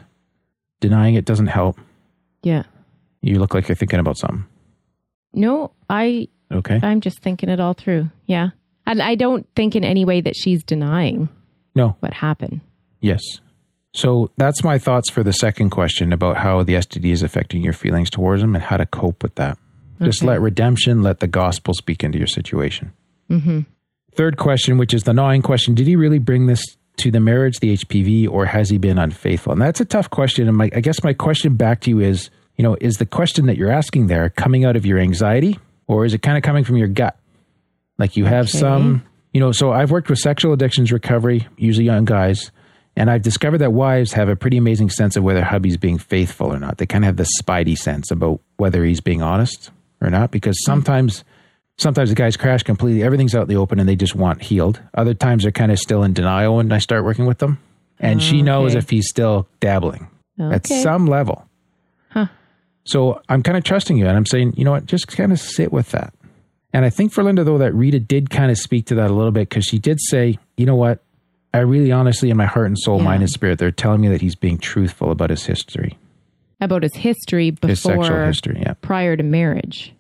Denying 0.81 1.15
it 1.15 1.27
doesn't 1.27 1.49
help. 1.49 1.79
Yeah. 2.43 2.63
You 3.21 3.39
look 3.39 3.53
like 3.53 3.69
you're 3.69 3.77
thinking 3.77 4.01
about 4.01 4.17
something. 4.17 4.47
No, 5.35 5.73
I 5.91 6.29
Okay. 6.51 6.81
I'm 6.83 7.01
just 7.03 7.21
thinking 7.21 7.49
it 7.51 7.61
all 7.61 7.75
through. 7.75 8.11
Yeah. 8.27 8.49
And 8.87 9.01
I 9.03 9.15
don't 9.15 9.47
think 9.55 9.77
in 9.77 9.85
any 9.85 10.05
way 10.07 10.21
that 10.23 10.35
she's 10.35 10.65
denying 10.65 11.29
No. 11.75 11.97
what 12.01 12.15
happened. 12.15 12.63
Yes. 13.01 13.21
So 13.93 14.31
that's 14.37 14.63
my 14.63 14.79
thoughts 14.79 15.11
for 15.11 15.23
the 15.23 15.33
second 15.33 15.71
question 15.71 16.13
about 16.13 16.37
how 16.37 16.63
the 16.63 16.75
STD 16.75 17.11
is 17.13 17.23
affecting 17.23 17.63
your 17.63 17.73
feelings 17.73 18.09
towards 18.11 18.43
them 18.43 18.55
and 18.55 18.63
how 18.63 18.77
to 18.77 18.87
cope 18.87 19.23
with 19.23 19.35
that. 19.35 19.59
Just 20.03 20.23
let 20.23 20.41
redemption, 20.41 21.03
let 21.03 21.21
the 21.21 21.27
gospel 21.27 21.75
speak 21.75 22.03
into 22.03 22.17
your 22.17 22.27
situation. 22.27 22.93
Mm-hmm. 23.29 23.61
Third 24.15 24.39
question, 24.39 24.79
which 24.79 24.95
is 24.95 25.03
the 25.03 25.13
gnawing 25.13 25.43
question 25.43 25.75
Did 25.75 25.87
he 25.87 25.95
really 25.97 26.19
bring 26.19 26.47
this 26.47 26.65
to 26.97 27.11
the 27.11 27.21
marriage, 27.21 27.61
the 27.61 27.77
HPV, 27.77 28.29
or 28.29 28.47
has 28.47 28.71
he 28.71 28.79
been 28.79 28.99
unfaithful? 28.99 29.53
And 29.53 29.61
that's 29.61 29.81
a 29.81 29.85
tough 29.85 30.09
question. 30.09 30.49
And 30.49 30.57
my, 30.57 30.71
I 30.75 30.81
guess 30.81 31.05
my 31.05 31.13
question 31.13 31.55
back 31.57 31.81
to 31.83 31.91
you 31.91 32.01
is 32.01 32.31
you 32.57 32.63
know, 32.63 32.77
is 32.79 32.99
the 32.99 33.07
question 33.07 33.47
that 33.47 33.57
you're 33.57 33.71
asking 33.71 34.09
there 34.09 34.29
coming 34.29 34.67
out 34.67 34.77
of 34.77 34.85
your 34.85 34.99
anxiety 34.99 35.59
or 35.87 36.05
is 36.05 36.13
it 36.13 36.21
kind 36.21 36.37
of 36.37 36.43
coming 36.43 36.63
from 36.63 36.77
your 36.77 36.89
gut? 36.89 37.17
Like 37.97 38.19
you 38.19 38.27
have 38.27 38.49
Okay. 38.49 38.59
some, 38.59 39.03
you 39.33 39.41
know, 39.41 39.51
so 39.51 39.73
I've 39.73 39.91
worked 39.91 40.11
with 40.11 40.19
sexual 40.19 40.53
addictions 40.53 40.93
recovery, 40.93 41.49
usually 41.57 41.87
young 41.87 42.05
guys, 42.05 42.51
and 43.01 43.11
I've 43.11 43.23
discovered 43.23 43.59
that 43.59 43.73
wives 43.73 44.13
have 44.13 44.29
a 44.29 44.37
pretty 44.37 44.59
amazing 44.59 44.91
sense 44.91 45.17
of 45.17 45.25
whether 45.25 45.43
hubby's 45.43 45.79
being 45.79 45.97
faithful 45.97 46.53
or 46.53 46.59
not. 46.59 46.77
They 46.77 46.85
kind 46.85 47.03
of 47.03 47.07
have 47.07 47.17
this 47.17 47.31
spidey 47.41 47.75
sense 47.75 48.11
about 48.11 48.43
whether 48.59 48.85
he's 48.85 49.01
being 49.01 49.23
honest 49.23 49.71
or 50.03 50.11
not 50.11 50.31
because 50.31 50.59
hmm. 50.61 50.67
sometimes 50.67 51.25
sometimes 51.79 52.11
the 52.11 52.15
guys 52.15 52.37
crash 52.37 52.63
completely, 52.63 53.03
everything's 53.03 53.35
out 53.35 53.45
in 53.45 53.49
the 53.49 53.57
open 53.57 53.81
and 53.81 53.89
they 53.89 53.97
just 53.97 54.15
want 54.15 54.43
healed. 54.43 54.83
Other 54.93 55.15
times 55.15 55.45
they're 55.45 55.51
kind 55.51 55.73
of 55.73 55.79
still 55.79 56.03
in 56.03 56.13
denial 56.13 56.57
when 56.57 56.71
I 56.73 56.77
start 56.77 57.03
working 57.03 57.25
with 57.25 57.39
them. 57.39 57.59
And 57.99 58.23
she 58.23 58.41
oh, 58.41 58.45
knows 58.45 58.73
Okay. 58.73 58.79
if 58.81 58.91
he's 58.91 59.09
still 59.09 59.49
dabbling 59.61 60.09
at 60.39 60.67
some 60.67 61.07
level. 61.07 61.49
Huh. 62.11 62.27
So 62.85 63.23
I'm 63.31 63.43
kind 63.43 63.57
of 63.57 63.65
trusting 63.65 63.97
you 63.97 64.09
and 64.09 64.17
I'm 64.17 64.27
saying, 64.27 64.53
you 64.59 64.65
know 64.67 64.73
what, 64.73 64.85
just 64.85 65.09
kind 65.09 65.33
of 65.33 65.41
sit 65.41 65.73
with 65.73 65.93
that. 65.93 66.13
And 66.75 66.85
I 66.85 66.91
think 66.91 67.15
Verlinda, 67.15 67.47
though, 67.47 67.59
that 67.59 67.73
Rita 67.73 67.99
did 67.99 68.29
kind 68.29 68.51
of 68.51 68.59
speak 68.59 68.85
to 68.87 68.95
that 68.97 69.11
a 69.11 69.15
little 69.15 69.33
bit 69.33 69.49
because 69.49 69.65
she 69.65 69.79
did 69.79 70.01
say, 70.03 70.39
you 70.59 70.67
know 70.67 70.77
what, 70.77 71.03
I 71.53 71.59
really 71.59 71.91
honestly, 71.93 72.31
in 72.31 72.37
my 72.37 72.47
heart 72.47 72.67
and 72.67 72.79
soul, 72.79 72.99
Yeah. 72.99 73.05
mind 73.05 73.23
and 73.23 73.31
spirit, 73.31 73.59
they're 73.59 73.71
telling 73.73 74.01
me 74.01 74.09
that 74.09 74.21
he's 74.21 74.37
being 74.37 74.59
truthful 74.59 75.11
about 75.11 75.31
his 75.31 75.47
history, 75.47 75.99
About 76.61 76.83
his 76.83 76.95
history 76.95 77.51
before 77.51 77.69
his 77.71 77.81
sexual 77.83 78.25
history. 78.25 78.59
Yeah. 78.61 78.75
prior 78.83 79.17
to 79.17 79.23
marriage. 79.23 79.93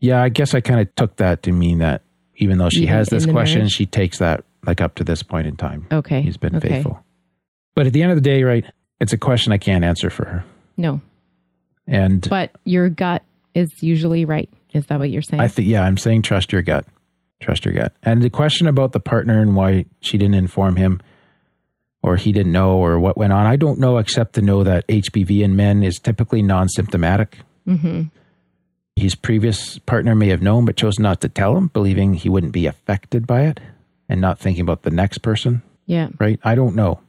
Yeah, 0.00 0.22
I 0.22 0.28
guess 0.28 0.54
I 0.54 0.60
kind 0.60 0.80
of 0.80 0.94
took 0.94 1.16
that 1.16 1.42
to 1.44 1.52
mean 1.52 1.78
that 1.78 2.02
even 2.36 2.58
though 2.58 2.68
she 2.68 2.82
Even 2.82 2.94
has 2.94 3.08
this 3.08 3.26
question, 3.26 3.60
marriage? 3.60 3.72
she 3.72 3.86
takes 3.86 4.18
that 4.18 4.44
like 4.66 4.80
up 4.80 4.94
to 4.96 5.04
this 5.04 5.22
point 5.22 5.46
in 5.46 5.56
time. 5.56 5.86
Okay. 5.90 6.22
He's 6.22 6.36
been 6.36 6.54
okay. 6.56 6.68
faithful. 6.68 7.04
But 7.74 7.86
at 7.86 7.92
the 7.92 8.02
end 8.02 8.12
of 8.12 8.16
the 8.16 8.22
day, 8.22 8.42
right, 8.44 8.64
it's 9.00 9.12
a 9.12 9.18
question 9.18 9.52
I 9.52 9.58
can't 9.58 9.84
answer 9.84 10.10
for 10.10 10.24
her. 10.26 10.44
No. 10.76 11.00
And 11.86 12.28
But 12.28 12.50
your 12.64 12.88
gut 12.88 13.22
is 13.54 13.70
usually 13.82 14.24
right. 14.24 14.48
Is 14.72 14.86
that 14.86 14.98
what 14.98 15.10
you're 15.10 15.22
saying? 15.22 15.40
I 15.40 15.48
think, 15.48 15.68
yeah, 15.68 15.82
I'm 15.82 15.96
saying 15.96 16.22
trust 16.22 16.52
your 16.52 16.62
gut. 16.62 16.86
Trust 17.42 17.64
your 17.64 17.74
gut. 17.74 17.92
And 18.02 18.22
the 18.22 18.30
question 18.30 18.66
about 18.66 18.92
the 18.92 19.00
partner 19.00 19.40
and 19.40 19.56
why 19.56 19.84
she 20.00 20.16
didn't 20.16 20.36
inform 20.36 20.76
him 20.76 21.02
or 22.02 22.16
he 22.16 22.32
didn't 22.32 22.52
know 22.52 22.76
or 22.76 22.98
what 23.00 23.16
went 23.16 23.32
on, 23.32 23.46
I 23.46 23.56
don't 23.56 23.80
know 23.80 23.98
except 23.98 24.34
to 24.34 24.42
know 24.42 24.62
that 24.62 24.86
HPV 24.86 25.42
in 25.42 25.56
men 25.56 25.82
is 25.82 25.98
typically 25.98 26.40
non 26.40 26.68
symptomatic. 26.68 27.38
mm-hmm. 27.66 28.04
His 28.94 29.14
previous 29.14 29.78
partner 29.78 30.14
may 30.14 30.28
have 30.28 30.42
known 30.42 30.66
but 30.66 30.76
chose 30.76 30.98
not 30.98 31.22
to 31.22 31.28
tell 31.28 31.56
him, 31.56 31.68
believing 31.68 32.14
he 32.14 32.28
wouldn't 32.28 32.52
be 32.52 32.66
affected 32.66 33.26
by 33.26 33.42
it 33.42 33.58
and 34.08 34.20
not 34.20 34.38
thinking 34.38 34.62
about 34.62 34.82
the 34.82 34.90
next 34.90 35.18
person. 35.18 35.62
Yeah. 35.86 36.10
right? 36.20 36.38
I 36.44 36.54
don't 36.54 36.76
know. 36.76 37.00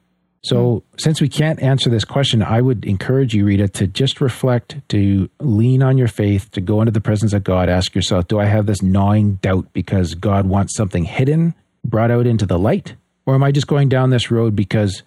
So, 0.44 0.80
hmm. 0.80 0.98
since 0.98 1.22
we 1.22 1.30
can't 1.30 1.62
answer 1.62 1.90
this 1.90 2.04
question, 2.04 2.44
I 2.44 2.60
would 2.60 2.84
encourage 2.86 3.34
you, 3.34 3.46
Rita, 3.46 3.70
to 3.70 3.88
just 3.88 4.20
reflect, 4.20 4.78
to 4.90 5.30
lean 5.40 5.82
on 5.82 5.98
your 5.98 6.10
faith, 6.10 6.52
to 6.52 6.62
go 6.62 6.82
into 6.82 6.92
the 6.92 7.02
presence 7.02 7.34
of 7.34 7.44
God. 7.44 7.70
Ask 7.70 7.96
yourself, 7.96 8.28
do 8.28 8.40
I 8.40 8.46
have 8.46 8.66
this 8.66 8.82
gnawing 8.82 9.36
doubt 9.36 9.72
because 9.72 10.16
God 10.16 10.46
wants 10.46 10.76
something 10.76 11.06
hidden 11.06 11.56
brought 11.86 12.12
out 12.12 12.28
into 12.28 12.46
the 12.46 12.60
light? 12.60 12.96
Or 13.26 13.36
am 13.36 13.44
I 13.44 13.52
just 13.52 13.68
going 13.68 13.88
down 13.88 14.10
this 14.10 14.30
road 14.32 14.54
because, 14.54 15.04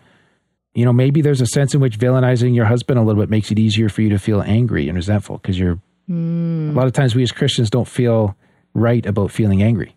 you 0.74 0.86
know, 0.86 0.92
maybe 0.92 1.20
there's 1.20 1.42
a 1.42 1.46
sense 1.46 1.74
in 1.74 1.80
which 1.80 1.98
villainizing 1.98 2.54
your 2.54 2.64
husband 2.64 2.98
a 2.98 3.02
little 3.02 3.22
bit 3.22 3.28
makes 3.28 3.50
it 3.50 3.58
easier 3.58 3.90
for 3.90 4.00
you 4.00 4.08
to 4.08 4.18
feel 4.18 4.40
angry 4.40 4.88
and 4.88 4.96
resentful 4.96 5.36
because 5.36 5.58
you're, 5.58 5.78
hmm. 6.06 6.70
a 6.70 6.72
lot 6.72 6.86
of 6.86 6.94
times 6.94 7.14
we 7.14 7.22
as 7.22 7.32
Christians 7.32 7.68
don't 7.68 7.88
feel 7.88 8.34
right 8.72 9.04
about 9.04 9.30
feeling 9.30 9.62
angry. 9.62 9.94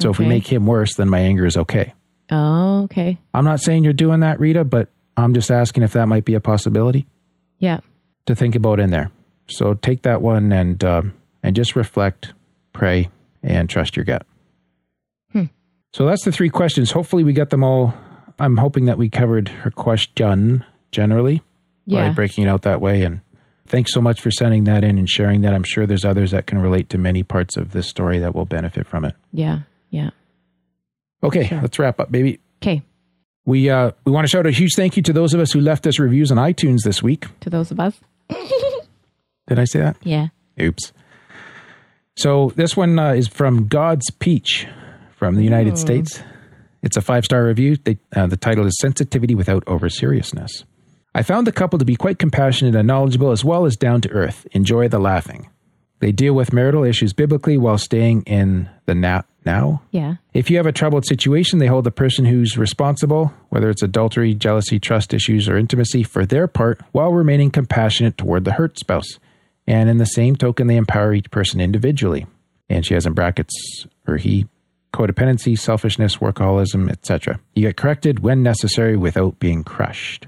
So, 0.00 0.10
if 0.10 0.18
we 0.18 0.26
make 0.26 0.46
him 0.48 0.66
worse, 0.66 0.96
then 0.96 1.08
my 1.08 1.20
anger 1.20 1.46
is 1.46 1.56
okay. 1.56 1.94
Oh, 2.30 2.84
okay. 2.84 3.18
I'm 3.34 3.44
not 3.44 3.60
saying 3.60 3.84
you're 3.84 3.92
doing 3.92 4.20
that, 4.20 4.40
Rita, 4.40 4.64
but 4.64 4.88
I'm 5.16 5.34
just 5.34 5.50
asking 5.50 5.82
if 5.82 5.92
that 5.92 6.06
might 6.06 6.24
be 6.24 6.34
a 6.34 6.40
possibility 6.40 7.06
Yeah. 7.58 7.80
to 8.26 8.34
think 8.34 8.54
about 8.54 8.80
in 8.80 8.90
there. 8.90 9.10
So 9.48 9.74
take 9.74 10.02
that 10.02 10.22
one 10.22 10.52
and 10.52 10.82
um, 10.82 11.12
and 11.42 11.54
just 11.54 11.76
reflect, 11.76 12.32
pray, 12.72 13.10
and 13.42 13.68
trust 13.68 13.94
your 13.96 14.04
gut. 14.06 14.26
Hmm. 15.32 15.44
So 15.92 16.06
that's 16.06 16.24
the 16.24 16.32
three 16.32 16.48
questions. 16.48 16.90
Hopefully, 16.92 17.24
we 17.24 17.34
got 17.34 17.50
them 17.50 17.62
all. 17.62 17.92
I'm 18.38 18.56
hoping 18.56 18.86
that 18.86 18.96
we 18.98 19.10
covered 19.10 19.48
her 19.48 19.70
question 19.70 20.64
generally 20.92 21.42
by 21.86 22.10
breaking 22.10 22.44
it 22.44 22.48
out 22.48 22.62
that 22.62 22.80
way. 22.80 23.02
And 23.02 23.20
thanks 23.66 23.92
so 23.92 24.00
much 24.00 24.20
for 24.20 24.30
sending 24.30 24.64
that 24.64 24.82
in 24.82 24.96
and 24.98 25.08
sharing 25.08 25.42
that. 25.42 25.52
I'm 25.54 25.62
sure 25.62 25.86
there's 25.86 26.04
others 26.04 26.30
that 26.30 26.46
can 26.46 26.58
relate 26.58 26.88
to 26.88 26.98
many 26.98 27.22
parts 27.22 27.56
of 27.58 27.72
this 27.72 27.86
story 27.86 28.18
that 28.20 28.34
will 28.34 28.46
benefit 28.46 28.86
from 28.86 29.04
it. 29.04 29.14
Yeah. 29.32 29.60
Yeah. 29.90 30.10
Okay, 31.24 31.46
Sure. 31.48 31.60
let's 31.62 31.78
wrap 31.78 31.98
up, 32.00 32.12
baby. 32.12 32.38
Okay. 32.62 32.82
We 33.46 33.68
uh, 33.70 33.90
we 34.04 34.12
want 34.12 34.24
to 34.24 34.28
shout 34.30 34.46
a 34.46 34.50
huge 34.50 34.72
thank 34.76 34.96
you 34.96 35.02
to 35.02 35.12
those 35.12 35.34
of 35.34 35.40
us 35.40 35.52
who 35.52 35.60
left 35.60 35.86
us 35.86 35.98
reviews 35.98 36.30
on 36.30 36.38
iTunes 36.38 36.82
this 36.84 37.02
week. 37.02 37.26
To 37.40 37.50
those 37.50 37.70
of 37.70 37.78
us. 37.80 37.98
Did 38.30 39.58
I 39.58 39.64
say 39.64 39.80
that? 39.80 39.96
Yeah. 40.02 40.28
Oops. 40.60 40.92
So 42.16 42.52
this 42.56 42.76
one 42.76 42.98
uh, 42.98 43.10
is 43.12 43.28
from 43.28 43.66
God's 43.66 44.08
Peach 44.10 44.66
from 45.16 45.34
the 45.34 45.42
United 45.42 45.76
States. 45.78 46.22
It's 46.82 46.96
a 46.96 47.00
five 47.02 47.24
star 47.24 47.44
review. 47.44 47.76
They, 47.76 47.98
uh, 48.14 48.26
the 48.26 48.36
title 48.36 48.66
is 48.66 48.78
Sensitivity 48.80 49.34
Without 49.34 49.64
Over 49.66 49.88
Seriousness. 49.88 50.64
I 51.14 51.22
found 51.22 51.46
the 51.46 51.52
couple 51.52 51.78
to 51.78 51.84
be 51.84 51.96
quite 51.96 52.18
compassionate 52.18 52.74
and 52.74 52.86
knowledgeable 52.86 53.30
as 53.30 53.44
well 53.44 53.66
as 53.66 53.76
down 53.76 54.00
to 54.02 54.10
earth. 54.10 54.46
Enjoy 54.52 54.88
the 54.88 54.98
laughing. 54.98 55.48
They 56.00 56.12
deal 56.12 56.34
with 56.34 56.52
marital 56.52 56.84
issues 56.84 57.12
biblically 57.12 57.56
while 57.56 57.78
staying 57.78 58.22
in 58.22 58.68
the 58.86 58.94
na- 58.94 59.22
now. 59.44 59.82
Yeah. 59.90 60.16
If 60.32 60.50
you 60.50 60.56
have 60.56 60.66
a 60.66 60.72
troubled 60.72 61.06
situation, 61.06 61.58
they 61.58 61.66
hold 61.66 61.84
the 61.84 61.90
person 61.90 62.24
who's 62.24 62.58
responsible, 62.58 63.32
whether 63.48 63.70
it's 63.70 63.82
adultery, 63.82 64.34
jealousy, 64.34 64.78
trust 64.78 65.14
issues, 65.14 65.48
or 65.48 65.56
intimacy, 65.56 66.02
for 66.02 66.26
their 66.26 66.46
part 66.46 66.80
while 66.92 67.12
remaining 67.12 67.50
compassionate 67.50 68.16
toward 68.18 68.44
the 68.44 68.52
hurt 68.52 68.78
spouse. 68.78 69.18
And 69.66 69.88
in 69.88 69.98
the 69.98 70.06
same 70.06 70.36
token, 70.36 70.66
they 70.66 70.76
empower 70.76 71.14
each 71.14 71.30
person 71.30 71.60
individually. 71.60 72.26
And 72.68 72.84
she 72.84 72.94
has 72.94 73.06
in 73.06 73.12
brackets, 73.12 73.86
or 74.06 74.16
he, 74.16 74.46
codependency, 74.92 75.58
selfishness, 75.58 76.16
workaholism, 76.18 76.90
etc. 76.90 77.40
You 77.54 77.62
get 77.62 77.76
corrected 77.76 78.20
when 78.20 78.42
necessary 78.42 78.96
without 78.96 79.38
being 79.38 79.64
crushed. 79.64 80.26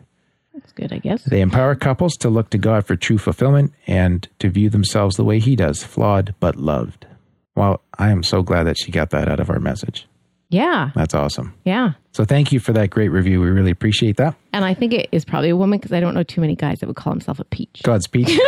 That's 0.55 0.73
good, 0.73 0.93
I 0.93 0.99
guess. 0.99 1.23
They 1.23 1.41
empower 1.41 1.75
couples 1.75 2.15
to 2.17 2.31
look 2.31 2.51
to 2.51 2.59
God 2.59 2.87
for 2.87 2.97
true 2.97 3.19
fulfillment 3.19 3.73
and 3.87 4.29
to 4.39 4.49
view 4.49 4.71
themselves 4.71 5.17
the 5.17 5.25
way 5.25 5.39
He 5.39 5.55
does, 5.55 5.85
flawed 5.85 6.35
but 6.41 6.57
loved. 6.57 7.07
Well, 7.57 7.81
I 7.99 8.11
am 8.11 8.23
so 8.23 8.43
glad 8.43 8.65
that 8.65 8.77
she 8.79 8.93
got 8.93 9.11
that 9.11 9.29
out 9.29 9.41
of 9.41 9.51
our 9.51 9.59
message. 9.59 10.07
Yeah. 10.49 10.91
That's 10.95 11.15
awesome. 11.15 11.55
Yeah. 11.65 11.95
So 12.13 12.25
thank 12.25 12.53
you 12.53 12.61
for 12.61 12.73
that 12.75 12.91
great 12.91 13.09
review. 13.09 13.41
We 13.41 13.49
really 13.49 13.73
appreciate 13.73 14.17
that. 14.19 14.37
And 14.53 14.65
I 14.65 14.75
think 14.75 14.93
it 14.93 15.09
is 15.11 15.25
probably 15.25 15.51
a 15.51 15.57
woman 15.57 15.81
because 15.81 15.93
I 15.93 15.99
don't 15.99 16.15
know 16.15 16.23
too 16.23 16.41
many 16.41 16.55
guys 16.55 16.79
that 16.79 16.87
would 16.87 16.95
call 16.95 17.13
himself 17.13 17.41
a 17.41 17.45
peach. 17.45 17.83
Godspeed. 17.83 18.31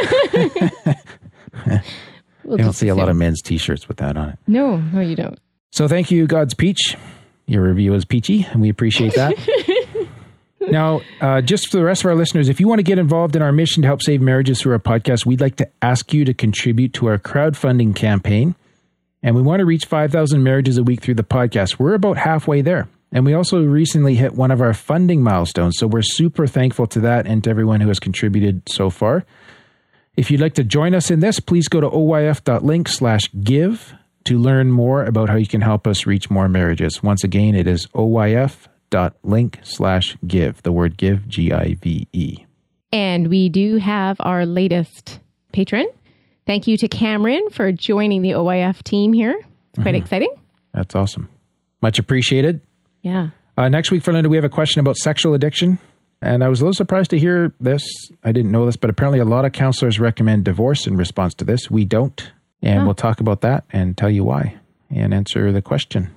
We'll 2.48 2.56
You 2.58 2.64
don't 2.64 2.72
see 2.72 2.88
a 2.88 2.94
lot 2.94 3.10
of 3.10 3.16
men's 3.16 3.42
t-shirts 3.42 3.88
with 3.88 3.98
that 3.98 4.16
on 4.16 4.30
it. 4.30 4.38
No, 4.46 4.78
no, 4.78 5.00
you 5.00 5.14
don't. 5.14 5.38
So 5.70 5.86
thank 5.86 6.10
you, 6.10 6.26
God's 6.26 6.54
Peach. 6.54 6.96
Your 7.44 7.62
review 7.62 7.92
is 7.92 8.06
peachy, 8.06 8.46
and 8.50 8.62
we 8.62 8.70
appreciate 8.70 9.12
that. 9.16 9.34
now, 10.70 11.02
uh, 11.20 11.42
just 11.42 11.68
for 11.68 11.76
the 11.76 11.84
rest 11.84 12.04
of 12.04 12.06
our 12.06 12.14
listeners, 12.14 12.48
if 12.48 12.58
you 12.58 12.66
want 12.66 12.78
to 12.78 12.84
get 12.84 12.98
involved 12.98 13.36
in 13.36 13.42
our 13.42 13.52
mission 13.52 13.82
to 13.82 13.86
help 13.86 14.02
save 14.02 14.22
marriages 14.22 14.62
through 14.62 14.72
our 14.72 14.78
podcast, 14.78 15.26
we'd 15.26 15.42
like 15.42 15.56
to 15.56 15.68
ask 15.82 16.14
you 16.14 16.24
to 16.24 16.32
contribute 16.32 16.94
to 16.94 17.06
our 17.08 17.18
crowdfunding 17.18 17.94
campaign. 17.94 18.54
And 19.22 19.34
we 19.34 19.42
want 19.42 19.60
to 19.60 19.66
reach 19.66 19.84
5,000 19.86 20.42
marriages 20.42 20.78
a 20.78 20.82
week 20.82 21.00
through 21.02 21.14
the 21.14 21.24
podcast. 21.24 21.78
We're 21.78 21.94
about 21.94 22.18
halfway 22.18 22.62
there. 22.62 22.88
And 23.10 23.24
we 23.24 23.34
also 23.34 23.62
recently 23.62 24.14
hit 24.14 24.34
one 24.34 24.50
of 24.50 24.60
our 24.60 24.74
funding 24.74 25.22
milestones. 25.22 25.76
So 25.78 25.86
we're 25.86 26.02
super 26.02 26.46
thankful 26.46 26.86
to 26.88 27.00
that 27.00 27.26
and 27.26 27.42
to 27.44 27.50
everyone 27.50 27.80
who 27.80 27.88
has 27.88 27.98
contributed 27.98 28.68
so 28.68 28.90
far. 28.90 29.24
If 30.16 30.30
you'd 30.30 30.40
like 30.40 30.54
to 30.54 30.64
join 30.64 30.94
us 30.94 31.10
in 31.10 31.20
this, 31.20 31.40
please 31.40 31.68
go 31.68 31.80
to 31.80 31.88
oyf.link 31.88 32.88
slash 32.88 33.30
give 33.42 33.94
to 34.24 34.38
learn 34.38 34.70
more 34.70 35.04
about 35.04 35.30
how 35.30 35.36
you 35.36 35.46
can 35.46 35.62
help 35.62 35.86
us 35.86 36.06
reach 36.06 36.28
more 36.28 36.48
marriages. 36.48 37.02
Once 37.02 37.24
again, 37.24 37.54
it 37.54 37.66
is 37.66 37.86
oyf.link 37.88 39.60
slash 39.62 40.16
give, 40.26 40.62
the 40.62 40.72
word 40.72 40.96
give, 40.96 41.26
G 41.28 41.52
I 41.52 41.74
V 41.74 42.08
E. 42.12 42.44
And 42.92 43.28
we 43.28 43.48
do 43.48 43.76
have 43.76 44.16
our 44.20 44.44
latest 44.44 45.20
patron. 45.52 45.86
Thank 46.48 46.66
you 46.66 46.78
to 46.78 46.88
Cameron 46.88 47.50
for 47.50 47.72
joining 47.72 48.22
the 48.22 48.30
OYF 48.30 48.82
team 48.82 49.12
here. 49.12 49.38
It's 49.74 49.82
quite 49.82 49.94
exciting. 49.94 50.34
That's 50.72 50.94
awesome. 50.94 51.28
Much 51.82 51.98
appreciated. 51.98 52.62
Yeah. 53.02 53.28
Uh, 53.58 53.68
next 53.68 53.90
week 53.90 54.02
Verlinda, 54.02 54.28
we 54.28 54.36
have 54.38 54.46
a 54.46 54.48
question 54.48 54.80
about 54.80 54.96
sexual 54.96 55.34
addiction. 55.34 55.78
And 56.22 56.42
I 56.42 56.48
was 56.48 56.62
a 56.62 56.64
little 56.64 56.72
surprised 56.72 57.10
to 57.10 57.18
hear 57.18 57.52
this. 57.60 57.86
I 58.24 58.32
didn't 58.32 58.50
know 58.50 58.64
this, 58.64 58.78
but 58.78 58.88
apparently 58.88 59.18
a 59.18 59.26
lot 59.26 59.44
of 59.44 59.52
counselors 59.52 60.00
recommend 60.00 60.46
divorce 60.46 60.86
in 60.86 60.96
response 60.96 61.34
to 61.34 61.44
this. 61.44 61.70
We 61.70 61.84
don't. 61.84 62.32
And 62.62 62.86
we'll 62.86 62.94
talk 62.94 63.20
about 63.20 63.42
that 63.42 63.64
and 63.70 63.94
tell 63.94 64.08
you 64.08 64.24
why 64.24 64.56
and 64.88 65.12
answer 65.12 65.52
the 65.52 65.60
question. 65.60 66.08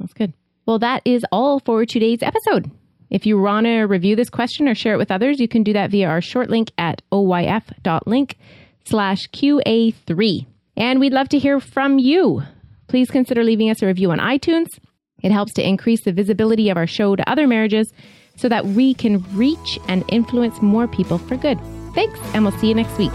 That's 0.00 0.14
good. 0.14 0.32
Well, 0.64 0.78
that 0.78 1.02
is 1.04 1.22
all 1.30 1.60
for 1.60 1.84
today's 1.84 2.22
episode. 2.22 2.70
If 3.10 3.26
you 3.26 3.38
want 3.38 3.66
to 3.66 3.82
review 3.82 4.16
this 4.16 4.30
question 4.30 4.68
or 4.68 4.74
share 4.74 4.94
it 4.94 4.98
with 4.98 5.10
others, 5.10 5.38
you 5.38 5.48
can 5.48 5.64
do 5.64 5.74
that 5.74 5.90
via 5.90 6.08
our 6.08 6.22
short 6.22 6.48
link 6.48 6.72
at 6.78 7.02
oyf.link 7.12 8.38
slash 8.86 9.28
QA3. 9.30 10.46
And 10.76 11.00
we'd 11.00 11.12
love 11.12 11.28
to 11.30 11.38
hear 11.38 11.60
from 11.60 11.98
you. 11.98 12.42
Please 12.88 13.10
consider 13.10 13.42
leaving 13.42 13.70
us 13.70 13.82
a 13.82 13.86
review 13.86 14.10
on 14.10 14.18
iTunes. 14.18 14.78
It 15.22 15.32
helps 15.32 15.52
to 15.54 15.66
increase 15.66 16.02
the 16.02 16.12
visibility 16.12 16.68
of 16.68 16.76
our 16.76 16.86
show 16.86 17.16
to 17.16 17.28
other 17.28 17.46
marriages 17.46 17.92
so 18.36 18.48
that 18.48 18.66
we 18.66 18.94
can 18.94 19.24
reach 19.36 19.78
and 19.88 20.04
influence 20.08 20.60
more 20.60 20.86
people 20.86 21.18
for 21.18 21.36
good. 21.36 21.58
Thanks, 21.94 22.20
and 22.34 22.44
we'll 22.44 22.56
see 22.58 22.68
you 22.68 22.74
next 22.74 22.96
week. 22.98 23.12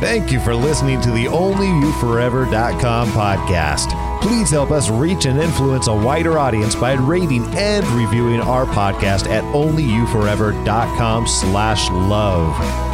Thank 0.00 0.32
you 0.32 0.40
for 0.40 0.54
listening 0.54 1.00
to 1.02 1.10
the 1.12 1.26
OnlyYouForever.com 1.26 3.08
podcast. 3.10 4.20
Please 4.20 4.50
help 4.50 4.70
us 4.70 4.90
reach 4.90 5.26
and 5.26 5.38
influence 5.38 5.86
a 5.86 5.94
wider 5.94 6.38
audience 6.38 6.74
by 6.74 6.94
rating 6.94 7.44
and 7.54 7.86
reviewing 7.88 8.40
our 8.40 8.66
podcast 8.66 9.28
at 9.28 9.44
OnlyYouForever.com 9.54 11.26
slash 11.28 11.88
love. 11.90 12.93